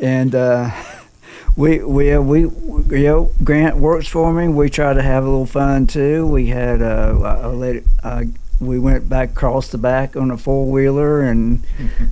and. 0.00 0.34
Uh, 0.34 0.70
we 1.56 1.82
we 1.82 2.16
we 2.18 2.40
you 2.42 3.04
know 3.04 3.32
Grant 3.42 3.76
works 3.78 4.06
for 4.06 4.32
me. 4.32 4.46
We 4.46 4.70
try 4.70 4.92
to 4.94 5.02
have 5.02 5.24
a 5.24 5.28
little 5.28 5.44
fun 5.44 5.88
too. 5.88 6.24
We 6.24 6.46
had 6.46 6.80
let 6.80 7.76
it, 7.76 7.84
uh, 8.04 8.22
we 8.60 8.78
went 8.78 9.08
back 9.08 9.30
across 9.30 9.68
the 9.68 9.78
back 9.78 10.16
on 10.16 10.30
a 10.30 10.36
four 10.36 10.70
wheeler 10.70 11.20
and 11.20 11.64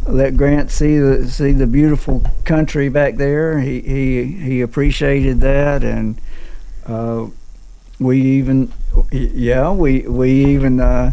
let 0.07 0.37
Grant 0.37 0.71
see 0.71 0.99
the 0.99 1.29
see 1.29 1.53
the 1.53 1.67
beautiful 1.67 2.23
country 2.45 2.89
back 2.89 3.17
there. 3.17 3.61
He 3.61 3.81
he 3.81 4.25
he 4.25 4.61
appreciated 4.61 5.41
that 5.41 5.83
and 5.83 6.21
uh, 6.87 7.27
we 7.99 8.21
even 8.21 8.73
yeah 9.11 9.71
we 9.71 10.01
we 10.03 10.31
even 10.47 10.81
uh, 10.81 11.13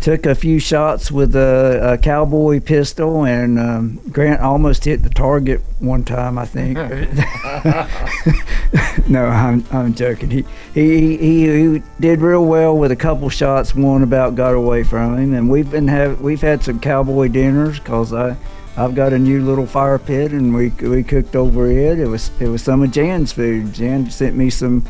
took 0.00 0.26
a 0.26 0.34
few 0.34 0.58
shots 0.58 1.10
with 1.10 1.34
a, 1.36 1.94
a 1.94 1.98
cowboy 1.98 2.60
pistol 2.60 3.24
and 3.24 3.58
um, 3.58 4.00
Grant 4.10 4.40
almost 4.40 4.84
hit 4.84 5.02
the 5.02 5.10
target 5.10 5.60
one 5.78 6.04
time 6.04 6.38
I 6.38 6.44
think. 6.44 6.76
no, 9.08 9.26
I'm 9.26 9.64
I'm 9.70 9.94
joking. 9.94 10.30
He, 10.30 10.44
he 10.74 11.16
he 11.16 11.74
he 11.74 11.82
did 12.00 12.20
real 12.20 12.44
well 12.44 12.76
with 12.76 12.90
a 12.90 12.96
couple 12.96 13.28
shots. 13.28 13.74
One 13.74 14.02
about 14.02 14.34
got 14.34 14.54
away 14.54 14.82
from 14.82 15.18
him, 15.18 15.34
and 15.34 15.50
we've 15.50 15.70
been 15.70 15.88
have 15.88 16.20
we've 16.20 16.40
had 16.40 16.62
some 16.62 16.80
cowboy 16.80 17.28
dinners 17.28 17.78
because 17.78 18.12
I. 18.12 18.36
I've 18.76 18.94
got 18.94 19.12
a 19.12 19.18
new 19.18 19.44
little 19.44 19.66
fire 19.66 19.98
pit, 19.98 20.30
and 20.30 20.54
we 20.54 20.68
we 20.68 21.02
cooked 21.02 21.34
over 21.34 21.68
it. 21.68 21.98
It 21.98 22.06
was 22.06 22.30
it 22.38 22.46
was 22.46 22.62
some 22.62 22.84
of 22.84 22.92
Jan's 22.92 23.32
food. 23.32 23.74
Jan 23.74 24.08
sent 24.08 24.36
me 24.36 24.50
some 24.50 24.84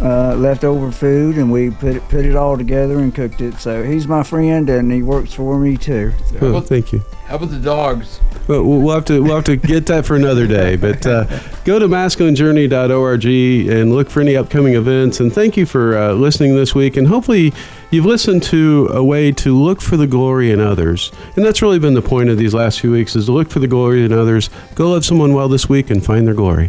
uh, 0.00 0.34
leftover 0.36 0.90
food, 0.90 1.36
and 1.36 1.50
we 1.50 1.70
put 1.70 1.96
it 1.96 2.08
put 2.08 2.24
it 2.24 2.36
all 2.36 2.56
together 2.56 2.98
and 2.98 3.14
cooked 3.14 3.40
it. 3.40 3.54
So 3.54 3.82
he's 3.82 4.06
my 4.06 4.22
friend, 4.22 4.68
and 4.68 4.90
he 4.90 5.02
works 5.02 5.32
for 5.32 5.58
me 5.58 5.76
too. 5.76 6.12
So. 6.26 6.38
Oh, 6.40 6.60
thank 6.60 6.92
you. 6.92 7.02
How 7.26 7.36
about 7.36 7.50
the 7.50 7.58
dogs? 7.58 8.20
Well, 8.48 8.62
we'll 8.62 8.80
we'll 8.80 8.94
have 8.94 9.04
to 9.06 9.22
we'll 9.22 9.36
have 9.36 9.44
to 9.44 9.56
get 9.56 9.86
that 9.86 10.04
for 10.04 10.16
another 10.16 10.46
day. 10.46 10.76
But 10.84 11.06
uh, 11.06 11.24
go 11.64 11.78
to 11.78 11.88
masculinejourney.org 11.88 13.24
and 13.24 13.94
look 13.94 14.10
for 14.10 14.20
any 14.20 14.36
upcoming 14.36 14.74
events. 14.74 15.20
And 15.20 15.32
thank 15.32 15.56
you 15.56 15.64
for 15.64 15.96
uh, 15.96 16.12
listening 16.12 16.54
this 16.54 16.74
week. 16.74 16.98
And 16.98 17.06
hopefully, 17.06 17.54
you've 17.90 18.04
listened 18.04 18.42
to 18.44 18.90
a 18.92 19.02
way 19.02 19.32
to 19.32 19.56
look 19.56 19.80
for 19.80 19.96
the 19.96 20.06
glory 20.06 20.50
in 20.50 20.60
others. 20.60 21.10
And 21.36 21.44
that's 21.44 21.62
really 21.62 21.78
been 21.78 21.94
the 21.94 22.02
point 22.02 22.28
of 22.28 22.36
these 22.36 22.52
last 22.52 22.80
few 22.80 22.90
weeks: 22.90 23.16
is 23.16 23.26
to 23.26 23.32
look 23.32 23.50
for 23.50 23.60
the 23.60 23.68
glory 23.68 24.04
in 24.04 24.12
others. 24.12 24.50
Go 24.74 24.90
love 24.90 25.06
someone 25.06 25.32
well 25.32 25.48
this 25.48 25.68
week 25.68 25.88
and 25.88 26.04
find 26.04 26.26
their 26.26 26.34
glory. 26.34 26.68